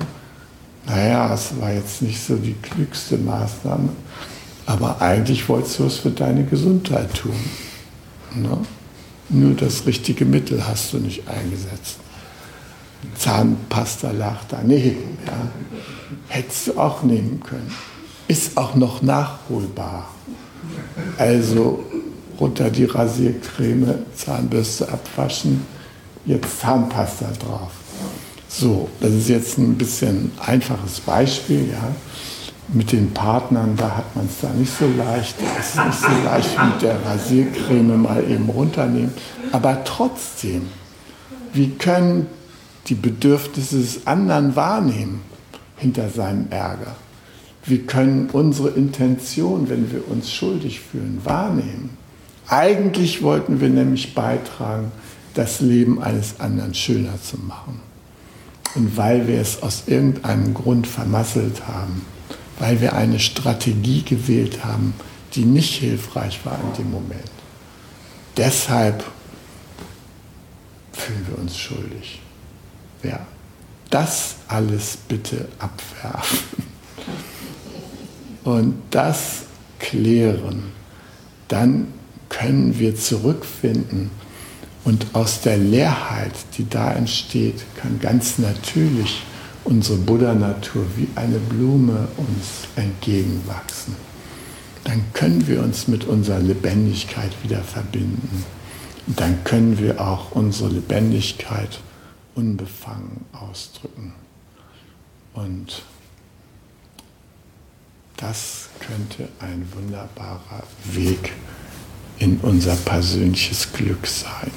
naja, 0.87 1.33
es 1.33 1.51
war 1.61 1.71
jetzt 1.71 2.01
nicht 2.01 2.21
so 2.21 2.35
die 2.35 2.55
klügste 2.55 3.17
Maßnahme, 3.17 3.89
aber 4.65 5.01
eigentlich 5.01 5.47
wolltest 5.47 5.79
du 5.79 5.85
es 5.85 5.99
für 5.99 6.09
deine 6.09 6.43
Gesundheit 6.43 7.13
tun. 7.13 7.35
Ne? 8.41 8.57
Nur 9.29 9.55
das 9.55 9.85
richtige 9.85 10.25
Mittel 10.25 10.65
hast 10.65 10.93
du 10.93 10.97
nicht 10.97 11.27
eingesetzt. 11.27 11.97
Zahnpasta 13.17 14.11
lag 14.11 14.37
daneben. 14.49 15.17
Ja? 15.25 15.51
Hättest 16.27 16.67
du 16.67 16.79
auch 16.79 17.03
nehmen 17.03 17.41
können. 17.41 17.71
Ist 18.27 18.57
auch 18.57 18.75
noch 18.75 19.01
nachholbar. 19.01 20.09
Also 21.17 21.83
runter 22.39 22.69
die 22.69 22.85
Rasiercreme, 22.85 23.95
Zahnbürste 24.15 24.89
abwaschen, 24.89 25.65
jetzt 26.25 26.59
Zahnpasta 26.59 27.31
drauf. 27.39 27.71
So, 28.49 28.89
das 28.99 29.11
ist 29.11 29.29
jetzt 29.29 29.57
ein 29.57 29.77
bisschen 29.77 30.31
einfaches 30.39 30.99
Beispiel, 31.01 31.69
ja. 31.71 31.95
Mit 32.69 32.91
den 32.91 33.13
Partnern, 33.13 33.75
da 33.77 33.97
hat 33.97 34.15
man 34.15 34.25
es 34.25 34.41
da 34.41 34.49
nicht 34.49 34.71
so 34.77 34.87
leicht. 34.97 35.35
Es 35.57 35.69
ist 35.69 35.85
nicht 35.85 35.99
so 36.01 36.23
leicht 36.25 36.57
mit 36.65 36.81
der 36.81 37.05
Rasiercreme 37.05 38.01
mal 38.01 38.23
eben 38.29 38.49
runternehmen. 38.49 39.13
Aber 39.53 39.83
trotzdem, 39.85 40.63
wir 41.53 41.69
können 41.77 42.27
die 42.87 42.95
Bedürfnisse 42.95 43.77
des 43.77 44.05
anderen 44.05 44.55
wahrnehmen 44.55 45.21
hinter 45.77 46.09
seinem 46.09 46.47
Ärger. 46.49 46.95
Wir 47.63 47.85
können 47.85 48.29
unsere 48.31 48.69
Intention, 48.69 49.69
wenn 49.69 49.91
wir 49.91 50.09
uns 50.09 50.31
schuldig 50.31 50.79
fühlen, 50.79 51.21
wahrnehmen. 51.23 51.91
Eigentlich 52.47 53.21
wollten 53.21 53.59
wir 53.59 53.69
nämlich 53.69 54.15
beitragen, 54.15 54.91
das 55.33 55.59
Leben 55.59 56.01
eines 56.01 56.39
anderen 56.39 56.73
schöner 56.73 57.21
zu 57.21 57.37
machen. 57.37 57.81
Und 58.75 58.95
weil 58.95 59.27
wir 59.27 59.39
es 59.39 59.61
aus 59.63 59.83
irgendeinem 59.87 60.53
Grund 60.53 60.87
vermasselt 60.87 61.67
haben, 61.67 62.01
weil 62.59 62.81
wir 62.81 62.93
eine 62.93 63.19
Strategie 63.19 64.03
gewählt 64.03 64.63
haben, 64.63 64.93
die 65.35 65.45
nicht 65.45 65.75
hilfreich 65.75 66.39
war 66.43 66.59
in 66.59 66.83
dem 66.83 66.91
Moment. 66.91 67.31
Deshalb 68.35 69.03
fühlen 70.91 71.25
wir 71.29 71.37
uns 71.37 71.57
schuldig. 71.57 72.21
Ja, 73.03 73.25
das 73.89 74.35
alles 74.47 74.97
bitte 75.07 75.47
abwerfen 75.59 76.39
und 78.43 78.81
das 78.91 79.43
klären. 79.79 80.71
Dann 81.47 81.93
können 82.29 82.77
wir 82.77 82.95
zurückfinden. 82.95 84.11
Und 84.83 85.07
aus 85.13 85.41
der 85.41 85.57
Leerheit, 85.57 86.33
die 86.57 86.67
da 86.69 86.93
entsteht, 86.93 87.63
kann 87.75 87.99
ganz 87.99 88.37
natürlich 88.37 89.21
unsere 89.67 89.97
Buddha-Natur 89.97 90.85
wie 90.95 91.09
eine 91.15 91.39
Blume 91.39 92.07
uns 92.15 92.69
entgegenwachsen. 92.77 93.95
Dann 94.85 95.03
können 95.13 95.45
wir 95.45 95.61
uns 95.61 95.89
mit 95.89 96.05
unserer 96.05 96.39
Lebendigkeit 96.39 97.31
wieder 97.43 97.61
verbinden. 97.61 98.45
Und 99.05 99.19
dann 99.19 99.43
können 99.43 99.77
wir 99.77 99.99
auch 99.99 100.31
unsere 100.31 100.69
Lebendigkeit 100.69 101.81
unbefangen 102.33 103.25
ausdrücken. 103.33 104.13
Und 105.33 105.83
das 108.15 108.69
könnte 108.79 109.27
ein 109.39 109.67
wunderbarer 109.75 110.63
Weg 110.93 111.33
in 112.19 112.37
unser 112.37 112.75
persönliches 112.75 113.73
Glück 113.73 114.07
sein. 114.07 114.51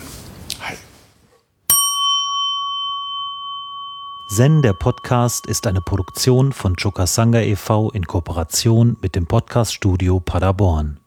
Zen, 4.33 4.63
der 4.63 4.75
Podcast, 4.75 5.49
ist 5.49 5.67
eine 5.67 5.81
Produktion 5.81 6.53
von 6.53 6.77
Chokasanga 6.77 7.41
e.V. 7.41 7.91
in 7.91 8.07
Kooperation 8.07 8.97
mit 9.03 9.17
dem 9.17 9.27
Podcaststudio 9.27 10.21
Paderborn. 10.21 11.00